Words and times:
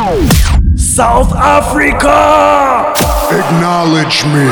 South 0.00 1.34
Africa! 1.34 2.94
Acknowledge 3.28 4.24
me. 4.32 4.48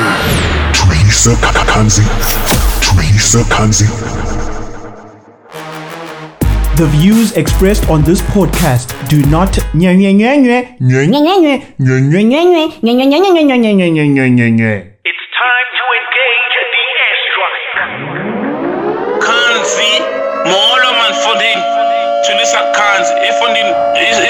Teresa 0.77 1.33
Kanzi. 1.65 2.05
Teresa 2.85 3.43
Kanzi. 3.49 3.89
The 6.77 6.87
views 6.89 7.33
expressed 7.33 7.89
on 7.89 8.03
this 8.03 8.21
podcast 8.21 8.93
do 9.09 9.23
not 9.31 9.57
It's 15.03 15.25
time 15.33 15.69
to 15.81 15.85
engage 16.01 16.57
the 16.77 16.85
airstrike. 17.09 17.73
Kanzi, 19.25 19.93
molo 20.45 20.93
man 20.93 21.13
fundini. 22.29 22.45
Thulisa 22.45 22.73
Kanzi, 22.73 23.13
ifundini 23.29 23.73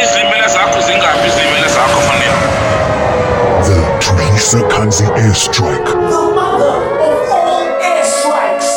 izimela 0.03 0.49
zakho 0.49 0.81
zingaphi 0.81 1.29
izimela 1.29 1.69
zakho 1.69 2.01
fundini? 2.01 2.39
The 3.65 3.77
Teresa 4.01 4.59
Kanzi 4.69 5.05
airstrike. 5.05 5.85
The 5.85 5.95
mother 6.35 6.77
of 7.01 7.31
all 7.33 7.67
airstrikes. 7.81 8.69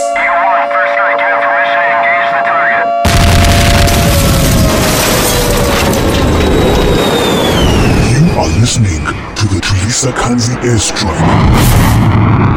You 8.11 8.39
are 8.39 8.59
listening 8.59 9.05
to 9.35 9.47
the 9.47 9.61
Teresa 9.61 10.11
Kanzi 10.11 10.55
airstrike. 10.63 11.91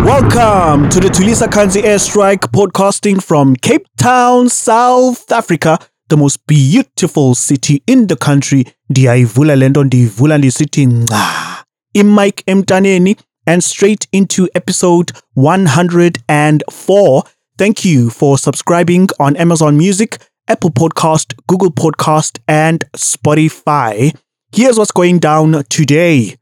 Welcome 0.04 0.90
to 0.90 1.00
the 1.00 1.08
Tulisa 1.08 1.46
Kanzi 1.48 1.82
Airstrike 1.82 2.50
podcasting 2.52 3.22
from 3.22 3.56
Cape 3.56 3.86
Town, 3.96 4.50
South 4.50 5.32
Africa, 5.32 5.78
the 6.08 6.16
most 6.16 6.38
beautiful 6.46 7.34
city 7.34 7.82
in 7.86 8.06
the 8.06 8.16
country. 8.16 8.64
Ndiyayivula 8.90 9.56
lento 9.56 9.84
ndiyivula 9.84 10.38
ndisithi 10.38 10.86
nca. 10.86 11.64
Imike 11.94 12.42
emtaneni 12.46 13.16
and 13.46 13.62
straight 13.62 14.08
into 14.12 14.48
episode 14.54 15.12
104. 15.36 17.22
Thank 17.58 17.84
you 17.84 18.10
for 18.10 18.38
subscribing 18.38 19.08
on 19.18 19.36
Amazon 19.36 19.76
Music, 19.76 20.18
Apple 20.48 20.70
Podcast, 20.70 21.34
Google 21.46 21.70
Podcast 21.70 22.38
and 22.48 22.84
Spotify. 22.96 24.12
Here's 24.52 24.76
what's 24.78 24.92
going 24.92 25.18
down 25.18 25.64
today. 25.68 26.36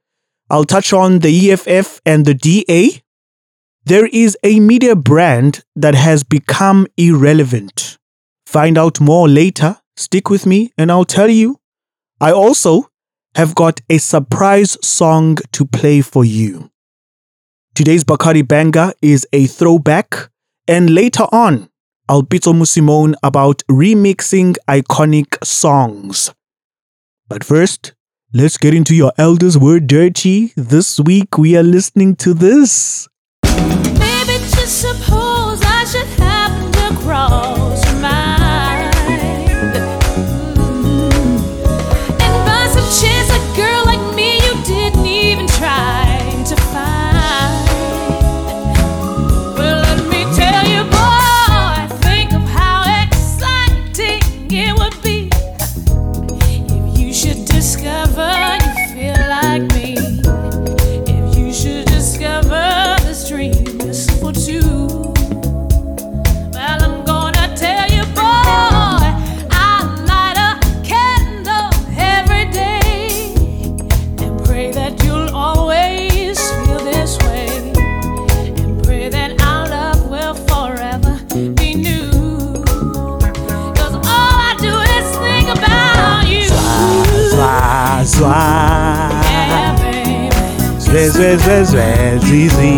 I'll 0.50 0.64
touch 0.64 0.92
on 0.92 1.20
the 1.20 1.50
EFF 1.50 2.00
and 2.04 2.24
the 2.26 2.34
DA, 2.34 3.02
there 3.84 4.06
is 4.06 4.36
a 4.44 4.60
media 4.60 4.94
brand 4.94 5.64
that 5.74 5.94
has 5.94 6.22
become 6.22 6.86
irrelevant. 6.96 7.98
Find 8.52 8.76
out 8.76 9.00
more 9.00 9.30
later. 9.30 9.78
Stick 9.96 10.28
with 10.28 10.44
me 10.44 10.72
and 10.76 10.92
I'll 10.92 11.06
tell 11.06 11.30
you. 11.30 11.58
I 12.20 12.32
also 12.32 12.90
have 13.34 13.54
got 13.54 13.80
a 13.88 13.96
surprise 13.96 14.76
song 14.86 15.38
to 15.52 15.64
play 15.64 16.02
for 16.02 16.22
you. 16.22 16.70
Today's 17.74 18.04
Bacardi 18.04 18.46
Banger 18.46 18.92
is 19.00 19.26
a 19.32 19.46
throwback, 19.46 20.28
and 20.68 20.90
later 20.90 21.24
on, 21.32 21.70
I'll 22.10 22.24
Pitso 22.24 22.52
Mosimoane 22.52 23.14
about 23.22 23.62
remixing 23.70 24.56
iconic 24.68 25.42
songs. 25.42 26.34
But 27.28 27.44
first, 27.44 27.94
let's 28.34 28.58
get 28.58 28.74
into 28.74 28.94
your 28.94 29.14
elders 29.16 29.56
word 29.56 29.86
dirty. 29.86 30.52
This 30.56 31.00
week 31.00 31.38
we 31.38 31.56
are 31.56 31.62
listening 31.62 32.16
to 32.16 32.34
this. 32.34 33.08
Zwe, 91.22 91.38
zwe, 91.38 91.64
zwe, 91.64 92.18
zwe, 92.18 92.18
zwi, 92.18 92.48
zwi. 92.48 92.72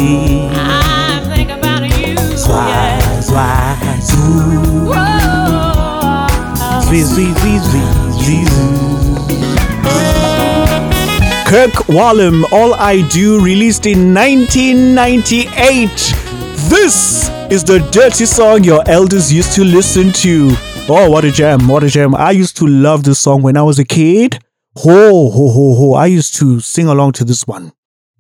I 0.53 1.21
think 1.34 1.50
about 1.50 1.82
you. 1.97 2.15
Kirk 11.47 11.72
Whalum, 11.88 12.44
All 12.53 12.75
I 12.75 13.00
Do, 13.09 13.41
released 13.41 13.87
in 13.87 14.12
1998. 14.12 15.88
This 16.69 17.31
is 17.50 17.65
the 17.65 17.78
dirty 17.91 18.27
song 18.27 18.62
your 18.62 18.83
elders 18.87 19.33
used 19.33 19.54
to 19.54 19.65
listen 19.65 20.12
to. 20.12 20.54
Oh, 20.91 21.09
what 21.09 21.25
a 21.25 21.33
jam, 21.33 21.66
what 21.66 21.83
a 21.83 21.88
jam. 21.88 22.15
I 22.15 22.33
used 22.33 22.59
to 22.59 22.66
love 22.66 23.04
this 23.04 23.21
song 23.21 23.41
when 23.41 23.56
I 23.56 23.62
was 23.62 23.78
a 23.78 23.87
kid. 23.87 24.38
Ho, 24.77 25.31
ho, 25.31 25.49
ho, 25.49 25.75
ho. 25.75 25.94
I 25.94 26.04
used 26.09 26.34
to 26.41 26.60
sing 26.60 26.88
along 26.88 27.12
to 27.12 27.25
this 27.25 27.47
one. 27.47 27.72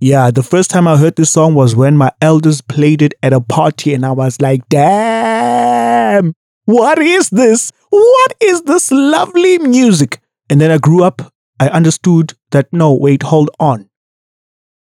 Yeah, 0.04 0.30
the 0.30 0.42
first 0.42 0.68
time 0.68 0.86
I 0.86 0.98
heard 0.98 1.16
this 1.16 1.30
song 1.30 1.54
was 1.54 1.74
when 1.74 1.96
my 1.96 2.12
elders 2.20 2.60
played 2.60 3.00
it 3.00 3.14
at 3.22 3.32
a 3.32 3.40
party, 3.40 3.94
and 3.94 4.04
I 4.04 4.12
was 4.12 4.38
like, 4.38 4.60
damn, 4.68 6.34
what 6.66 6.98
is 6.98 7.30
this? 7.30 7.72
What 7.88 8.34
is 8.38 8.60
this 8.64 8.92
lovely 8.92 9.56
music? 9.56 10.20
And 10.50 10.60
then 10.60 10.70
I 10.70 10.76
grew 10.76 11.02
up, 11.02 11.32
I 11.58 11.68
understood 11.68 12.34
that 12.50 12.70
no, 12.70 12.92
wait, 12.92 13.22
hold 13.22 13.48
on. 13.58 13.88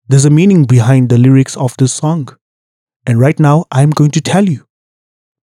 There's 0.09 0.27
a 0.27 0.31
meaning 0.31 0.67
behind 0.67 1.09
the 1.09 1.17
lyrics 1.17 1.57
of 1.57 1.75
this 1.79 1.95
song. 1.95 2.29
And 3.07 3.19
right 3.19 3.41
now, 3.41 3.65
I'm 3.73 3.93
going 3.93 4.11
to 4.11 4.21
tell 4.21 4.47
you. 4.47 4.67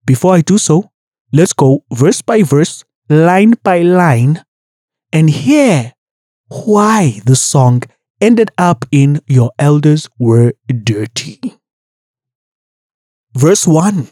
Before 0.03 0.34
I 0.34 0.42
do 0.42 0.58
so, 0.58 0.90
let's 1.31 1.53
go 1.53 1.84
verse 1.94 2.24
by 2.24 2.42
verse, 2.42 2.86
line 3.08 3.53
by 3.62 3.84
line, 3.84 4.44
and 5.12 5.30
hear 5.30 5.94
why 6.47 7.22
the 7.25 7.36
song 7.36 7.84
ended 8.23 8.51
up 8.57 8.85
in 8.89 9.19
Your 9.28 9.51
Elders 9.59 10.07
Were 10.17 10.53
Dirty. 10.69 11.41
Verse 13.35 13.67
1 13.67 14.07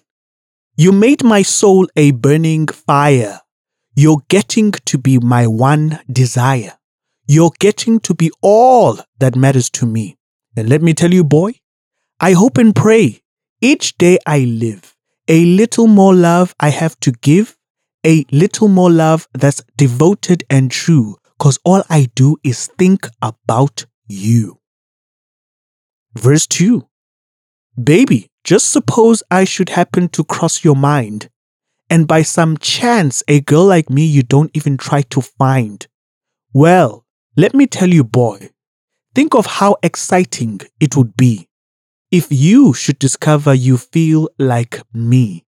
You 0.76 0.92
made 0.92 1.24
my 1.24 1.44
soul 1.44 1.88
a 1.96 2.12
burning 2.12 2.68
fire. 2.68 3.40
You're 3.96 4.22
getting 4.28 4.74
to 4.74 4.98
be 4.98 5.18
my 5.18 5.48
one 5.48 6.02
desire. 6.12 6.74
You're 7.26 7.54
getting 7.60 8.02
to 8.02 8.14
be 8.14 8.32
all 8.42 9.00
that 9.20 9.38
matters 9.38 9.70
to 9.70 9.86
me. 9.86 10.18
And 10.58 10.68
let 10.68 10.82
me 10.82 10.94
tell 10.94 11.14
you, 11.14 11.24
boy, 11.24 11.54
I 12.20 12.34
hope 12.34 12.58
and 12.58 12.76
pray 12.76 13.22
each 13.62 13.98
day 13.98 14.20
I 14.26 14.40
live, 14.40 14.94
a 15.30 15.46
little 15.46 15.88
more 15.88 16.14
love 16.14 16.54
I 16.60 16.68
have 16.68 17.00
to 17.02 17.14
give, 17.14 17.56
a 18.06 18.26
little 18.30 18.68
more 18.68 18.92
love 18.92 19.30
that's 19.34 19.64
devoted 19.78 20.44
and 20.50 20.70
true, 20.70 21.16
because 21.38 21.60
all 21.64 21.84
I 21.90 22.10
do 22.14 22.36
is 22.44 22.68
think 22.78 23.08
about 23.22 23.86
you. 24.12 24.60
Verse 26.14 26.46
2 26.48 26.88
Baby, 27.82 28.28
just 28.44 28.70
suppose 28.70 29.24
I 29.32 29.46
should 29.46 29.70
happen 29.70 30.10
to 30.10 30.24
cross 30.24 30.64
your 30.64 30.76
mind, 30.76 31.30
and 31.90 32.08
by 32.08 32.22
some 32.22 32.58
chance 32.58 33.24
a 33.28 33.40
girl 33.40 33.66
like 33.66 33.90
me 33.90 34.06
you 34.06 34.24
don't 34.24 34.52
even 34.54 34.78
try 34.78 35.04
to 35.04 35.22
find. 35.22 35.88
Well, 36.54 37.06
let 37.38 37.54
me 37.54 37.66
tell 37.66 37.90
you, 37.90 38.04
boy, 38.04 38.50
think 39.16 39.34
of 39.36 39.46
how 39.46 39.78
exciting 39.82 40.62
it 40.80 40.98
would 40.98 41.16
be 41.16 41.48
if 42.12 42.28
you 42.30 42.74
should 42.74 43.00
discover 43.00 43.54
you 43.54 43.78
feel 43.78 44.30
like 44.38 44.82
me. 44.94 45.46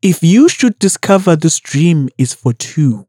If 0.00 0.22
you 0.22 0.48
should 0.48 0.78
discover 0.78 1.36
this 1.36 1.60
dream 1.60 2.08
is 2.16 2.32
for 2.32 2.54
two. 2.54 3.06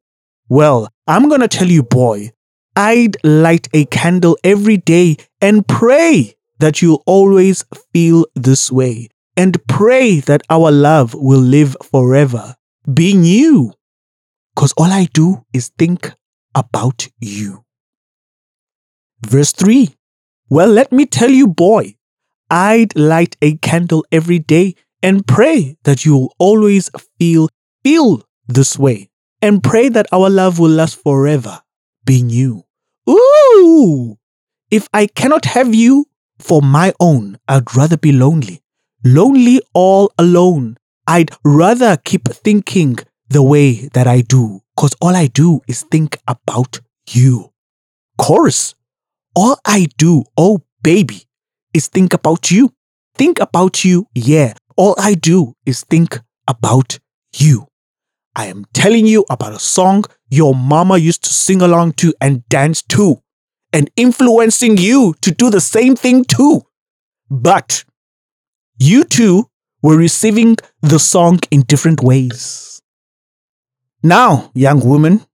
Well, 0.49 0.89
I'm 1.07 1.29
gonna 1.29 1.47
tell 1.47 1.69
you, 1.69 1.83
boy, 1.83 2.31
I'd 2.75 3.17
light 3.23 3.67
a 3.73 3.85
candle 3.85 4.37
every 4.43 4.77
day 4.77 5.17
and 5.41 5.67
pray 5.67 6.35
that 6.59 6.81
you'll 6.81 7.03
always 7.05 7.65
feel 7.91 8.25
this 8.35 8.71
way 8.71 9.09
and 9.35 9.57
pray 9.67 10.21
that 10.21 10.43
our 10.49 10.71
love 10.71 11.13
will 11.13 11.39
live 11.39 11.75
forever, 11.83 12.55
being 12.91 13.23
you. 13.25 13.73
Because 14.55 14.73
all 14.77 14.91
I 14.91 15.07
do 15.13 15.43
is 15.53 15.71
think 15.77 16.13
about 16.55 17.09
you. 17.19 17.65
Verse 19.25 19.51
3 19.51 19.89
Well, 20.49 20.69
let 20.69 20.91
me 20.93 21.05
tell 21.05 21.29
you, 21.29 21.47
boy, 21.47 21.95
I'd 22.49 22.95
light 22.95 23.35
a 23.41 23.57
candle 23.57 24.05
every 24.11 24.39
day 24.39 24.75
and 25.03 25.27
pray 25.27 25.77
that 25.83 26.05
you'll 26.05 26.33
always 26.37 26.89
feel 27.19 27.49
feel 27.83 28.23
this 28.47 28.77
way 28.77 29.09
and 29.41 29.63
pray 29.63 29.89
that 29.89 30.07
our 30.13 30.29
love 30.29 30.59
will 30.59 30.69
last 30.69 31.01
forever 31.01 31.61
being 32.05 32.29
you. 32.29 32.63
Ooh! 33.09 34.17
If 34.69 34.87
I 34.93 35.07
cannot 35.07 35.45
have 35.45 35.75
you 35.75 36.05
for 36.39 36.61
my 36.61 36.93
own, 36.99 37.37
I'd 37.47 37.75
rather 37.75 37.97
be 37.97 38.11
lonely. 38.11 38.61
Lonely 39.03 39.61
all 39.73 40.11
alone. 40.17 40.77
I'd 41.07 41.31
rather 41.43 41.97
keep 41.97 42.27
thinking 42.27 42.97
the 43.29 43.43
way 43.43 43.89
that 43.93 44.07
I 44.07 44.21
do 44.21 44.61
because 44.75 44.95
all 45.01 45.15
I 45.15 45.27
do 45.27 45.61
is 45.67 45.83
think 45.83 46.17
about 46.27 46.79
you. 47.09 47.51
Chorus. 48.17 48.75
All 49.35 49.57
I 49.65 49.87
do, 49.97 50.23
oh 50.37 50.61
baby, 50.83 51.23
is 51.73 51.87
think 51.87 52.13
about 52.13 52.51
you. 52.51 52.73
Think 53.15 53.39
about 53.39 53.83
you, 53.85 54.07
yeah. 54.13 54.53
All 54.75 54.95
I 54.97 55.13
do 55.13 55.55
is 55.65 55.83
think 55.83 56.19
about 56.47 56.99
you. 57.35 57.67
I 58.35 58.45
am 58.47 58.65
telling 58.73 59.05
you 59.05 59.25
about 59.29 59.53
a 59.53 59.59
song 59.59 60.05
your 60.31 60.55
mama 60.55 60.97
used 60.97 61.23
to 61.25 61.29
sing 61.29 61.61
along 61.61 61.91
to 61.93 62.13
and 62.21 62.47
dance 62.47 62.81
to, 62.83 63.21
and 63.73 63.91
influencing 63.95 64.77
you 64.77 65.13
to 65.21 65.31
do 65.31 65.49
the 65.49 65.61
same 65.61 65.95
thing 65.95 66.23
too. 66.23 66.61
But 67.29 67.83
you 68.79 69.03
two 69.03 69.49
were 69.83 69.97
receiving 69.97 70.57
the 70.81 70.99
song 70.99 71.39
in 71.51 71.61
different 71.63 72.01
ways. 72.01 72.81
Now, 74.01 74.51
young 74.55 74.79
woman, 74.79 75.25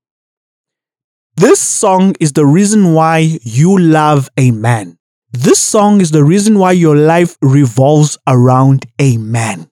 this 1.36 1.60
song 1.60 2.16
is 2.18 2.32
the 2.32 2.44
reason 2.44 2.92
why 2.92 3.38
you 3.42 3.78
love 3.78 4.28
a 4.36 4.50
man. 4.50 4.98
This 5.30 5.60
song 5.60 6.00
is 6.00 6.10
the 6.10 6.24
reason 6.24 6.58
why 6.58 6.72
your 6.72 6.96
life 6.96 7.36
revolves 7.40 8.18
around 8.26 8.86
a 8.98 9.16
man. 9.16 9.70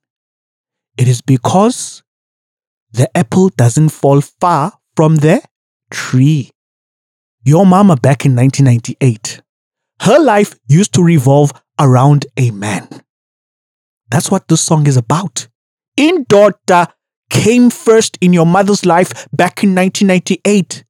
It 0.96 1.08
is 1.08 1.20
because 1.20 2.05
the 2.93 3.14
apple 3.17 3.49
doesn't 3.49 3.88
fall 3.88 4.20
far 4.20 4.75
from 4.96 5.16
the 5.16 5.43
tree. 5.90 6.50
Your 7.44 7.64
mama 7.64 7.96
back 7.96 8.25
in 8.25 8.34
1998, 8.34 9.43
her 10.02 10.19
life 10.19 10.54
used 10.66 10.94
to 10.94 11.04
revolve 11.04 11.52
around 11.78 12.26
a 12.37 12.50
man. 12.50 12.88
That's 14.10 14.31
what 14.31 14.48
this 14.48 14.62
song 14.62 14.87
is 14.87 14.96
about. 14.96 15.46
In 15.96 16.25
daughter 16.25 16.88
came 17.31 17.70
first 17.70 18.19
in 18.20 18.32
your 18.32 18.46
mother's 18.46 18.84
life 18.84 19.28
back 19.32 19.62
in 19.62 19.75
1998. 19.75 20.84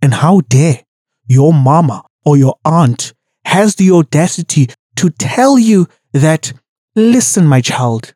And 0.00 0.14
how 0.14 0.42
dare 0.48 0.84
your 1.26 1.52
mama 1.52 2.04
or 2.24 2.36
your 2.36 2.56
aunt 2.64 3.12
has 3.44 3.74
the 3.76 3.90
audacity 3.90 4.68
to 4.96 5.10
tell 5.10 5.58
you 5.58 5.88
that, 6.12 6.52
listen, 6.94 7.46
my 7.46 7.60
child, 7.60 8.14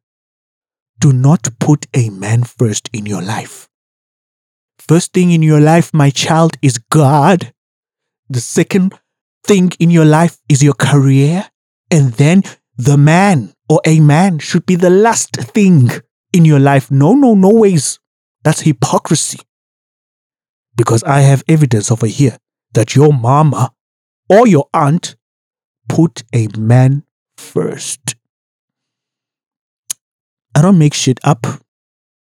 do 1.01 1.13
not 1.13 1.49
put 1.59 1.87
a 1.95 2.11
man 2.11 2.45
first 2.45 2.89
in 2.93 3.07
your 3.07 3.23
life. 3.23 3.69
First 4.89 5.13
thing 5.13 5.31
in 5.31 5.43
your 5.43 5.61
life, 5.61 5.95
my 5.95 6.11
child, 6.11 6.57
is 6.61 6.77
God. 6.77 7.55
The 8.29 8.41
second 8.41 8.99
thing 9.45 9.71
in 9.79 9.91
your 9.91 10.05
life 10.05 10.39
is 10.49 10.61
your 10.61 10.75
career. 10.75 11.49
And 11.89 12.15
then 12.15 12.43
the 12.77 12.97
man 12.97 13.55
or 13.69 13.81
a 13.87 14.01
man 14.01 14.41
should 14.41 14.67
be 14.67 14.75
the 14.75 14.91
last 14.91 15.37
thing 15.37 15.91
in 16.33 16.45
your 16.45 16.59
life. 16.59 16.91
No, 16.91 17.15
no, 17.15 17.35
no 17.35 17.51
ways. 17.51 18.01
That's 18.43 18.63
hypocrisy. 18.63 19.39
Because 20.77 21.05
I 21.05 21.21
have 21.21 21.45
evidence 21.47 21.93
over 21.93 22.09
here 22.09 22.37
that 22.73 22.97
your 22.97 23.13
mama 23.13 23.73
or 24.29 24.49
your 24.49 24.67
aunt 24.75 25.15
put 25.89 26.25
a 26.35 26.49
man 26.59 27.05
first. 27.37 28.17
I 30.57 30.63
don't 30.63 30.79
make 30.79 30.95
shit 30.95 31.21
up. 31.23 31.47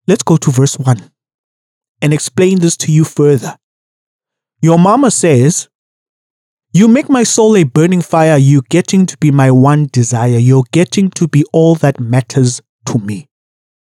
Let's 0.07 0.23
go 0.23 0.37
to 0.37 0.53
verse 0.53 0.79
1 0.79 1.11
and 2.05 2.13
explain 2.13 2.59
this 2.59 2.77
to 2.77 2.93
you 2.93 3.03
further. 3.03 3.57
Your 4.61 4.79
mama 4.79 5.11
says, 5.11 5.71
You 6.71 6.87
make 6.87 7.09
my 7.09 7.23
soul 7.23 7.57
a 7.57 7.63
burning 7.63 8.03
fire. 8.03 8.37
You're 8.37 8.69
getting 8.69 9.07
to 9.07 9.17
be 9.17 9.31
my 9.31 9.51
one 9.51 9.89
desire. 9.91 10.37
You're 10.37 10.67
getting 10.71 11.09
to 11.13 11.27
be 11.27 11.47
all 11.51 11.77
that 11.77 11.99
matters 11.99 12.61
to 12.87 12.99
me. 12.99 13.31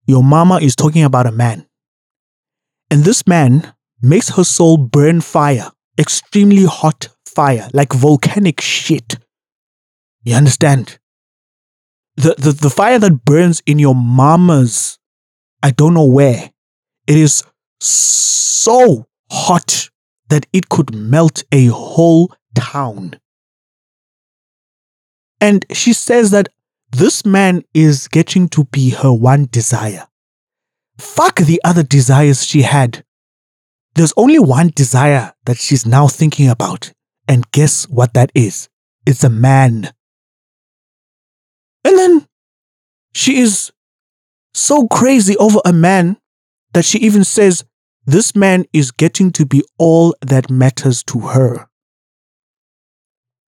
Your 0.06 0.22
mama 0.22 0.60
is 0.60 0.76
talking 0.76 1.02
about 1.02 1.26
a 1.26 1.32
man. 1.32 1.66
And 2.88 3.02
this 3.02 3.26
man 3.26 3.74
makes 4.00 4.28
her 4.36 4.44
soul 4.44 4.76
burn 4.76 5.20
fire, 5.20 5.72
extremely 5.98 6.66
hot 6.66 7.08
fire, 7.26 7.68
like 7.72 7.92
volcanic 7.92 8.60
shit. 8.60 9.16
You 10.22 10.36
understand? 10.36 11.00
The, 12.14 12.36
the, 12.38 12.52
the 12.52 12.70
fire 12.70 13.00
that 13.00 13.24
burns 13.24 13.60
in 13.66 13.80
your 13.80 13.96
mama's, 13.96 15.00
I 15.64 15.72
don't 15.72 15.94
know 15.94 16.06
where, 16.06 16.52
it 17.08 17.16
is 17.16 17.42
so 17.84 19.06
hot 19.30 19.90
that 20.28 20.46
it 20.52 20.68
could 20.68 20.94
melt 20.94 21.44
a 21.52 21.66
whole 21.66 22.34
town. 22.54 23.18
And 25.40 25.66
she 25.72 25.92
says 25.92 26.30
that 26.30 26.48
this 26.90 27.24
man 27.26 27.64
is 27.74 28.08
getting 28.08 28.48
to 28.50 28.64
be 28.64 28.90
her 28.90 29.12
one 29.12 29.48
desire. 29.50 30.06
Fuck 30.98 31.36
the 31.36 31.60
other 31.64 31.82
desires 31.82 32.46
she 32.46 32.62
had. 32.62 33.04
There's 33.94 34.14
only 34.16 34.38
one 34.38 34.70
desire 34.74 35.34
that 35.44 35.58
she's 35.58 35.84
now 35.84 36.08
thinking 36.08 36.48
about. 36.48 36.92
And 37.28 37.50
guess 37.50 37.88
what 37.88 38.14
that 38.14 38.30
is? 38.34 38.68
It's 39.06 39.24
a 39.24 39.30
man. 39.30 39.92
And 41.84 41.98
then 41.98 42.26
she 43.12 43.38
is 43.38 43.72
so 44.54 44.86
crazy 44.88 45.36
over 45.36 45.60
a 45.64 45.72
man 45.72 46.16
that 46.72 46.84
she 46.84 46.98
even 46.98 47.24
says, 47.24 47.64
This 48.06 48.36
man 48.36 48.66
is 48.72 48.90
getting 48.90 49.32
to 49.32 49.46
be 49.46 49.62
all 49.78 50.14
that 50.20 50.50
matters 50.50 51.02
to 51.04 51.20
her. 51.20 51.66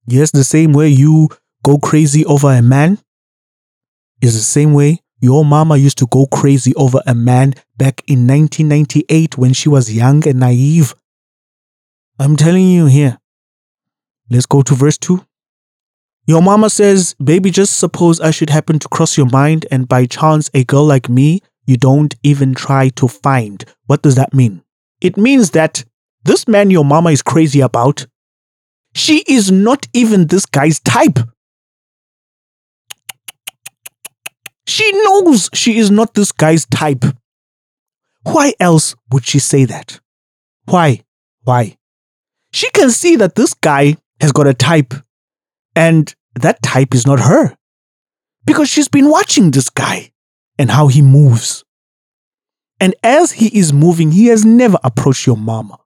Yes, 0.07 0.31
the 0.31 0.45
same 0.45 0.73
way 0.73 0.89
you 0.89 1.29
go 1.63 1.79
crazy 1.79 2.25
over 2.25 2.53
a 2.53 2.63
man 2.63 2.99
is 4.23 4.35
the 4.35 4.41
same 4.41 4.73
way 4.73 5.01
your 5.21 5.45
mama 5.45 5.77
used 5.77 5.99
to 5.99 6.07
go 6.07 6.27
crazy 6.27 6.75
over 6.75 7.01
a 7.07 7.15
man 7.15 7.55
back 7.77 8.03
in 8.07 8.27
1998 8.27 9.37
when 9.37 9.53
she 9.53 9.69
was 9.69 9.93
young 9.93 10.27
and 10.27 10.41
naive. 10.41 10.95
I'm 12.19 12.37
telling 12.37 12.69
you 12.69 12.87
here. 12.87 13.19
Let's 14.31 14.47
go 14.47 14.63
to 14.63 14.75
verse 14.75 14.99
2. 14.99 15.25
Your 16.27 16.43
mama 16.43 16.71
says, 16.71 17.15
Baby, 17.23 17.51
just 17.51 17.79
suppose 17.79 18.21
I 18.21 18.31
should 18.31 18.51
happen 18.51 18.79
to 18.81 18.89
cross 18.89 19.17
your 19.17 19.27
mind 19.27 19.67
and 19.71 19.87
by 19.87 20.07
chance 20.07 20.51
a 20.55 20.65
girl 20.65 20.85
like 20.85 21.09
me 21.09 21.41
you 21.67 21.77
don't 21.77 22.15
even 22.23 22.55
try 22.55 22.89
to 22.91 23.09
find. 23.09 23.65
What 23.87 24.03
does 24.03 24.15
that 24.15 24.33
mean? 24.33 24.63
It 25.01 25.17
means 25.17 25.51
that 25.51 25.85
this 26.25 26.49
man 26.49 26.71
your 26.71 26.85
mama 26.85 27.11
is 27.11 27.23
crazy 27.23 27.61
about, 27.61 28.07
she 28.95 29.23
is 29.29 29.53
not 29.53 29.87
even 29.93 30.29
this 30.29 30.47
guy's 30.47 30.81
type. 30.81 31.19
She 34.67 34.91
knows 35.05 35.51
she 35.53 35.79
is 35.79 35.91
not 35.91 36.15
this 36.15 36.33
guy's 36.33 36.67
type. 36.67 37.05
Why 38.25 38.55
else 38.59 38.95
would 39.13 39.25
she 39.25 39.39
say 39.39 39.65
that? 39.67 40.01
Why? 40.65 41.03
Why? 41.45 41.77
She 42.53 42.71
can 42.71 42.91
see 42.91 43.17
that 43.17 43.35
this 43.35 43.55
guy 43.55 43.97
has 44.21 44.33
got 44.33 44.47
a 44.47 44.55
type 44.55 44.95
and 45.77 46.13
that 46.35 46.63
type 46.63 46.95
is 46.95 47.07
not 47.07 47.21
her. 47.21 47.57
Because 48.45 48.69
she's 48.69 48.89
been 48.89 49.11
watching 49.11 49.51
this 49.51 49.69
guy 49.69 50.11
and 50.59 50.71
how 50.71 50.89
he 50.89 51.03
moves. 51.03 51.65
And 52.81 52.95
as 53.03 53.33
he 53.33 53.57
is 53.59 53.73
moving, 53.73 54.13
he 54.13 54.27
has 54.27 54.45
never 54.45 54.79
approached 54.85 55.27
your 55.27 55.37
mama. 55.37 55.79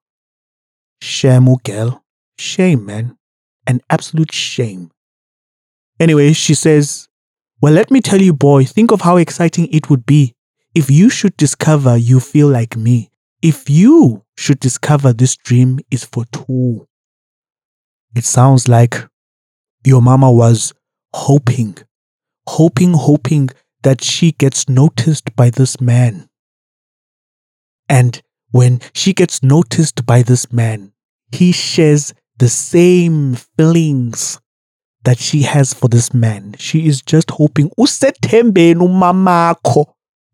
Shame, 1.00 1.48
oh 1.48 1.60
girl. 1.62 2.04
Shame, 2.38 2.84
man. 2.84 3.16
An 3.66 3.80
absolute 3.90 4.32
shame. 4.32 4.90
Anyway, 5.98 6.32
she 6.32 6.54
says, 6.54 7.08
Well, 7.60 7.72
let 7.72 7.90
me 7.90 8.00
tell 8.00 8.20
you, 8.20 8.32
boy, 8.32 8.64
think 8.64 8.90
of 8.90 9.02
how 9.02 9.16
exciting 9.16 9.68
it 9.70 9.90
would 9.90 10.06
be 10.06 10.34
if 10.74 10.90
you 10.90 11.10
should 11.10 11.36
discover 11.36 11.96
you 11.96 12.20
feel 12.20 12.48
like 12.48 12.76
me. 12.76 13.10
If 13.42 13.70
you 13.70 14.24
should 14.36 14.60
discover 14.60 15.12
this 15.12 15.36
dream 15.36 15.78
is 15.90 16.04
for 16.04 16.24
two. 16.26 16.86
It 18.14 18.24
sounds 18.24 18.68
like 18.68 19.06
your 19.84 20.02
mama 20.02 20.30
was 20.30 20.72
hoping, 21.14 21.76
hoping, 22.46 22.94
hoping 22.94 23.50
that 23.82 24.02
she 24.02 24.32
gets 24.32 24.68
noticed 24.68 25.34
by 25.36 25.50
this 25.50 25.80
man. 25.80 26.28
And 27.88 28.22
when 28.50 28.80
she 28.92 29.12
gets 29.12 29.42
noticed 29.42 30.06
by 30.06 30.22
this 30.22 30.52
man, 30.52 30.92
he 31.32 31.52
shares 31.52 32.14
the 32.38 32.48
same 32.48 33.36
feelings 33.56 34.40
that 35.04 35.18
she 35.18 35.42
has 35.42 35.72
for 35.72 35.88
this 35.88 36.12
man. 36.12 36.54
She 36.58 36.86
is 36.86 37.02
just 37.02 37.30
hoping 37.30 37.70
usethembeni 37.78 38.80
umamakho 38.80 39.86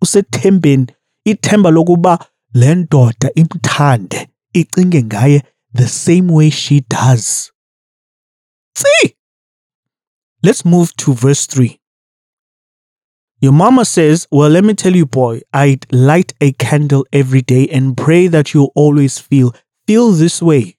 usethembeni 0.02 0.86
ithemba 1.24 1.70
lokuba 1.70 2.18
le 2.54 2.74
ndoda 2.74 3.30
imthande 3.34 4.28
icinge 4.52 5.02
ngaye 5.02 5.42
the 5.74 5.88
same 5.88 6.32
way 6.32 6.50
she 6.50 6.80
does. 6.80 7.52
See? 8.74 9.16
Let's 10.42 10.64
move 10.64 10.94
to 10.96 11.12
verse 11.12 11.46
3. 11.46 11.80
Your 13.40 13.52
mama 13.52 13.84
says, 13.84 14.26
Well, 14.30 14.48
let 14.48 14.64
me 14.64 14.74
tell 14.74 14.96
you, 14.96 15.06
boy, 15.06 15.42
I'd 15.52 15.86
light 15.92 16.32
a 16.40 16.52
candle 16.52 17.06
every 17.12 17.42
day 17.42 17.68
and 17.68 17.96
pray 17.96 18.28
that 18.28 18.54
you'll 18.54 18.72
always 18.74 19.18
feel, 19.18 19.54
feel 19.86 20.12
this 20.12 20.40
way. 20.40 20.76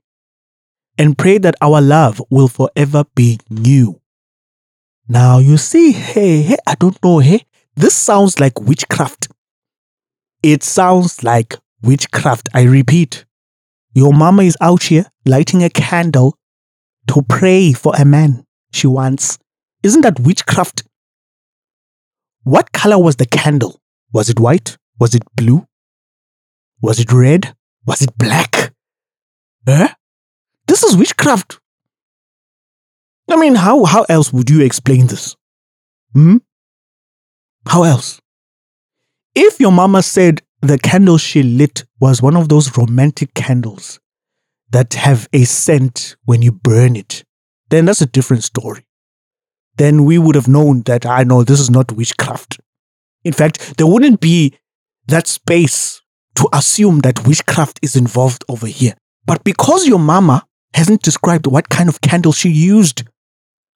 And 0.97 1.17
pray 1.17 1.37
that 1.37 1.55
our 1.61 1.79
love 1.79 2.21
will 2.31 2.47
forever 2.47 3.05
be 3.15 3.39
new. 3.49 4.01
Now, 5.07 5.37
you 5.37 5.57
see, 5.57 5.91
hey, 5.91 6.41
hey, 6.41 6.57
I 6.65 6.73
don't 6.75 7.01
know, 7.03 7.19
hey, 7.19 7.45
this 7.75 7.95
sounds 7.95 8.39
like 8.39 8.59
witchcraft. 8.59 9.27
It 10.41 10.63
sounds 10.63 11.23
like 11.23 11.55
witchcraft. 11.83 12.49
I 12.53 12.63
repeat, 12.63 13.25
your 13.93 14.13
mama 14.13 14.43
is 14.43 14.57
out 14.59 14.83
here 14.83 15.05
lighting 15.25 15.63
a 15.63 15.69
candle 15.69 16.37
to 17.07 17.21
pray 17.21 17.73
for 17.73 17.93
a 17.97 18.03
man 18.03 18.45
she 18.71 18.87
wants. 18.87 19.37
Isn't 19.83 20.01
that 20.01 20.19
witchcraft? 20.19 20.83
What 22.47 22.71
color 22.71 22.97
was 22.97 23.17
the 23.17 23.25
candle? 23.25 23.81
Was 24.13 24.29
it 24.29 24.39
white? 24.39 24.77
Was 25.01 25.13
it 25.13 25.23
blue? 25.35 25.67
Was 26.81 26.97
it 26.97 27.11
red? 27.11 27.53
Was 27.85 28.01
it 28.01 28.17
black? 28.17 28.73
Eh? 29.67 29.89
This 30.65 30.81
is 30.81 30.95
witchcraft. 30.95 31.59
I 33.29 33.35
mean, 33.35 33.55
how, 33.55 33.83
how 33.83 34.03
else 34.03 34.31
would 34.31 34.49
you 34.49 34.61
explain 34.61 35.07
this? 35.07 35.35
Hmm? 36.13 36.37
How 37.67 37.83
else? 37.83 38.21
If 39.35 39.59
your 39.59 39.73
mama 39.73 40.01
said 40.01 40.41
the 40.61 40.79
candle 40.79 41.17
she 41.17 41.43
lit 41.43 41.83
was 41.99 42.21
one 42.21 42.37
of 42.37 42.47
those 42.47 42.77
romantic 42.77 43.33
candles 43.33 43.99
that 44.69 44.93
have 44.93 45.27
a 45.33 45.43
scent 45.43 46.15
when 46.23 46.41
you 46.41 46.53
burn 46.53 46.95
it, 46.95 47.25
then 47.67 47.83
that's 47.83 48.01
a 48.01 48.05
different 48.05 48.45
story. 48.45 48.86
Then 49.77 50.05
we 50.05 50.17
would 50.17 50.35
have 50.35 50.47
known 50.47 50.81
that 50.83 51.05
I 51.05 51.23
know 51.23 51.43
this 51.43 51.59
is 51.59 51.69
not 51.69 51.91
witchcraft. 51.91 52.59
In 53.23 53.33
fact, 53.33 53.77
there 53.77 53.87
wouldn't 53.87 54.19
be 54.21 54.53
that 55.07 55.27
space 55.27 56.01
to 56.35 56.47
assume 56.53 56.99
that 56.99 57.25
witchcraft 57.27 57.79
is 57.81 57.95
involved 57.95 58.43
over 58.49 58.67
here. 58.67 58.93
But 59.25 59.43
because 59.43 59.87
your 59.87 59.99
mama 59.99 60.45
hasn't 60.73 61.01
described 61.01 61.47
what 61.47 61.69
kind 61.69 61.89
of 61.89 62.01
candle 62.01 62.31
she 62.31 62.49
used, 62.49 63.03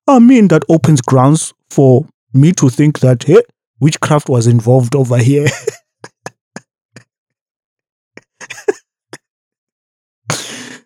I 0.08 0.20
mean, 0.20 0.48
that 0.50 0.64
opens 0.70 1.02
grounds 1.02 1.54
for 1.70 2.06
me 2.34 2.52
to 2.54 2.70
think 2.70 3.00
that, 3.00 3.24
hey, 3.24 3.42
witchcraft 3.80 4.30
was 4.30 4.48
involved 4.48 4.96
over 4.96 5.18
here. 5.18 5.48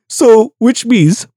so, 0.10 0.53
which 0.60 0.86
means 0.86 1.27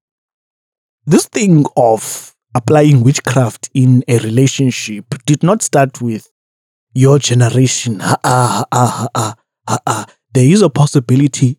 this 1.06 1.26
thing 1.26 1.64
of 1.76 2.34
applying 2.58 3.04
witchcraft 3.04 3.70
in 3.72 4.02
a 4.08 4.18
relationship 4.18 5.04
did 5.26 5.44
not 5.44 5.62
start 5.62 6.02
with 6.02 6.28
your 6.92 7.20
generation. 7.20 7.98
Ah, 8.02 8.64
ah, 8.72 9.06
ah. 9.14 10.06
There 10.34 10.44
is 10.44 10.60
a 10.62 10.68
possibility 10.68 11.58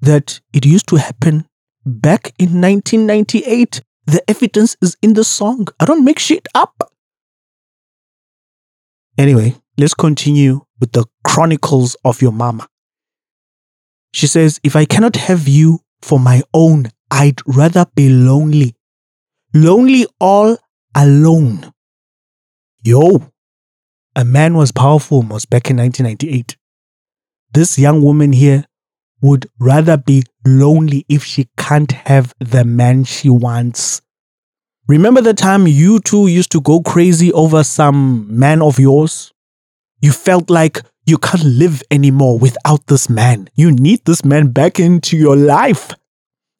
that 0.00 0.40
it 0.54 0.64
used 0.64 0.88
to 0.88 0.96
happen 0.96 1.46
back 1.84 2.32
in 2.38 2.60
1998. 2.60 3.82
The 4.06 4.22
evidence 4.26 4.74
is 4.80 4.96
in 5.02 5.12
the 5.12 5.24
song. 5.24 5.68
I 5.78 5.84
don't 5.84 6.04
make 6.04 6.18
shit 6.18 6.48
up. 6.54 6.90
Anyway, 9.18 9.54
let's 9.76 9.94
continue 9.94 10.62
with 10.80 10.92
the 10.92 11.04
chronicles 11.24 11.94
of 12.06 12.22
your 12.22 12.32
mama. 12.32 12.66
She 14.14 14.26
says, 14.26 14.60
If 14.64 14.76
I 14.76 14.86
cannot 14.86 15.16
have 15.16 15.46
you 15.46 15.80
for 16.00 16.18
my 16.18 16.42
own, 16.54 16.86
I'd 17.10 17.40
rather 17.46 17.84
be 17.94 18.08
lonely. 18.08 18.77
Lonely 19.54 20.06
all 20.20 20.58
alone. 20.94 21.72
Yo, 22.82 23.32
a 24.14 24.24
man 24.24 24.54
was 24.54 24.72
powerful 24.72 25.22
most 25.22 25.48
back 25.48 25.70
in 25.70 25.78
1998. 25.78 26.56
This 27.54 27.78
young 27.78 28.02
woman 28.02 28.32
here 28.34 28.66
would 29.22 29.46
rather 29.58 29.96
be 29.96 30.24
lonely 30.46 31.06
if 31.08 31.24
she 31.24 31.48
can't 31.56 31.92
have 31.92 32.34
the 32.38 32.64
man 32.64 33.04
she 33.04 33.30
wants. 33.30 34.02
Remember 34.86 35.22
the 35.22 35.34
time 35.34 35.66
you 35.66 35.98
two 36.00 36.26
used 36.26 36.52
to 36.52 36.60
go 36.60 36.82
crazy 36.82 37.32
over 37.32 37.64
some 37.64 38.26
man 38.38 38.60
of 38.60 38.78
yours? 38.78 39.32
You 40.02 40.12
felt 40.12 40.50
like 40.50 40.82
you 41.06 41.16
can't 41.16 41.44
live 41.44 41.82
anymore 41.90 42.38
without 42.38 42.86
this 42.86 43.08
man. 43.08 43.48
You 43.54 43.72
need 43.72 44.04
this 44.04 44.26
man 44.26 44.48
back 44.48 44.78
into 44.78 45.16
your 45.16 45.36
life. 45.36 45.94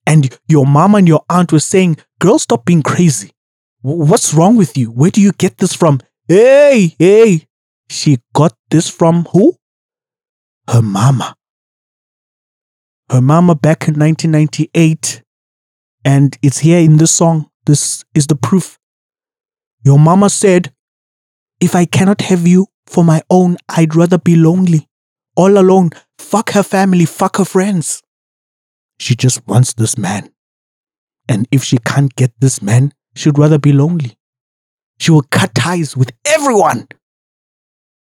And 0.09 0.35
your 0.49 0.65
mom 0.65 0.95
and 0.95 1.07
your 1.07 1.23
aunt 1.29 1.53
were 1.53 1.61
saying, 1.61 1.99
Girl, 2.19 2.39
stop 2.39 2.65
being 2.65 2.83
crazy. 2.83 3.31
What's 3.83 4.33
wrong 4.33 4.57
with 4.57 4.79
you? 4.79 4.91
Where 4.91 5.11
do 5.11 5.21
you 5.21 5.33
get 5.33 5.59
this 5.59 5.75
from? 5.75 6.01
Hey, 6.27 6.97
hey. 6.99 7.47
She 7.91 8.19
got 8.35 8.55
this 8.71 8.89
from 8.89 9.27
who? 9.33 9.57
Her 10.67 10.81
mama. 10.81 11.37
Her 13.11 13.21
mama 13.21 13.55
back 13.55 13.87
in 13.87 13.99
1998. 13.99 15.23
And 16.07 16.39
it's 16.41 16.61
here 16.61 16.79
in 16.81 16.97
this 16.97 17.11
song. 17.11 17.51
This 17.67 18.03
is 18.15 18.29
the 18.29 18.37
proof. 18.37 18.79
Your 19.85 19.99
mama 19.99 20.31
said, 20.31 20.73
If 21.61 21.75
I 21.75 21.85
cannot 21.85 22.23
have 22.23 22.47
you 22.47 22.69
for 22.87 23.05
my 23.05 23.21
own, 23.29 23.59
I'd 23.69 23.95
rather 23.95 24.17
be 24.17 24.37
lonely. 24.37 24.89
All 25.37 25.59
alone. 25.59 25.91
Fuck 26.19 26.53
her 26.53 26.63
family, 26.63 27.05
fuck 27.05 27.37
her 27.37 27.45
friends. 27.45 28.03
She 28.99 29.15
just 29.15 29.47
wants 29.47 29.75
this 29.75 29.97
man. 29.97 30.31
And 31.29 31.47
if 31.51 31.63
she 31.63 31.79
can't 31.79 32.15
get 32.17 32.33
this 32.41 32.63
man, 32.63 32.93
she'd 33.15 33.39
rather 33.39 33.59
be 33.59 33.73
lonely. 33.73 34.19
She 34.99 35.11
will 35.11 35.23
cut 35.23 35.55
ties 35.55 35.97
with 35.97 36.13
everyone. 36.25 36.89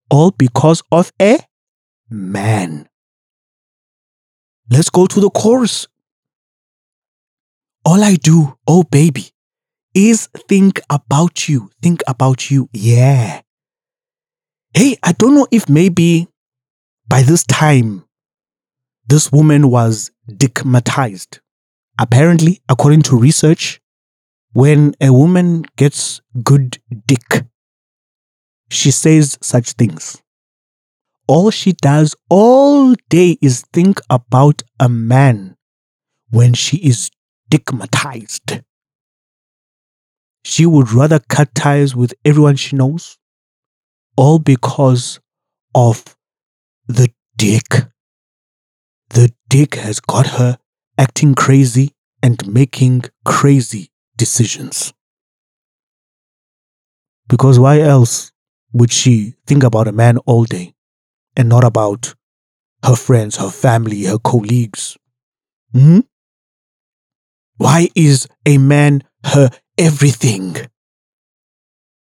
All 0.10 0.32
because 0.32 0.82
of 0.92 1.12
a 1.22 1.40
man. 2.10 2.88
Let's 4.70 4.90
go 4.90 5.06
to 5.06 5.20
the 5.20 5.30
chorus. 5.30 5.88
All 7.86 8.04
I 8.04 8.16
do, 8.16 8.58
oh 8.68 8.84
baby, 8.84 9.30
is 9.94 10.28
think 10.50 10.82
about 10.90 11.48
you. 11.48 11.70
Think 11.82 12.02
about 12.08 12.52
you. 12.52 12.70
Yeah. 12.74 13.42
Hey, 14.74 14.98
I 15.04 15.14
don't 15.14 15.36
know 15.36 15.48
if 15.52 15.70
maybe 15.70 16.28
by 17.08 17.22
this 17.22 17.44
time 17.46 18.04
this 19.08 19.32
woman 19.32 19.70
was 19.70 20.12
digmatized. 20.30 21.40
Apparently, 22.00 22.62
according 22.70 23.02
to 23.04 23.18
research, 23.18 23.80
when 24.54 24.94
a 25.02 25.12
woman 25.12 25.64
gets 25.78 26.22
good 26.44 26.80
dick, 27.06 27.46
she 28.70 28.92
says 28.92 29.38
such 29.42 29.72
things. 29.72 30.22
All 31.28 31.52
she 31.52 31.74
does 31.74 32.16
all 32.30 32.96
day 33.10 33.38
is 33.42 33.62
think 33.74 34.00
about 34.10 34.62
a 34.80 34.90
man 34.90 35.56
when 36.30 36.54
she 36.54 36.78
is 36.78 37.10
digmatized. 37.50 38.64
She 40.44 40.66
would 40.66 40.92
rather 40.92 41.20
cut 41.20 41.54
ties 41.54 41.96
with 41.96 42.14
everyone 42.24 42.56
she 42.56 42.76
knows, 42.76 43.18
all 44.16 44.40
because 44.40 45.20
of 45.76 46.16
the 46.88 47.10
dick. 47.36 47.64
The 49.10 49.34
dick 49.50 49.76
has 49.76 50.00
got 50.00 50.28
her 50.28 50.58
acting 50.98 51.36
crazy 51.36 51.94
and 52.22 52.46
making 52.48 53.04
crazy 53.26 53.92
decisions. 54.18 54.94
Because 57.28 57.60
why 57.60 57.80
else 57.82 58.32
would 58.74 58.92
she 58.92 59.36
think 59.46 59.64
about 59.64 59.88
a 59.88 59.92
man 59.92 60.18
all 60.20 60.46
day 60.46 60.74
and 61.36 61.50
not 61.50 61.64
about 61.64 62.16
her 62.84 62.96
friends, 62.96 63.38
her 63.38 63.50
family, 63.50 64.04
her 64.06 64.20
colleagues? 64.20 64.98
Hmm? 65.74 66.00
Why 67.58 67.90
is 67.96 68.28
a 68.46 68.58
man 68.58 69.04
her 69.26 69.50
everything? 69.78 70.56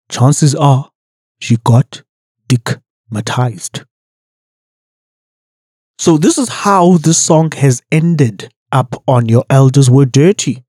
Chances 0.10 0.56
are 0.56 0.90
she 1.40 1.58
got 1.64 2.04
digmatized. 2.48 3.86
So, 5.98 6.18
this 6.18 6.38
is 6.38 6.50
how 6.50 6.98
this 6.98 7.18
song 7.18 7.52
has 7.52 7.82
ended 7.92 8.52
up 8.72 9.02
on 9.08 9.30
Your 9.30 9.46
Elders 9.50 9.90
Were 9.90 10.06
Dirty. 10.06 10.64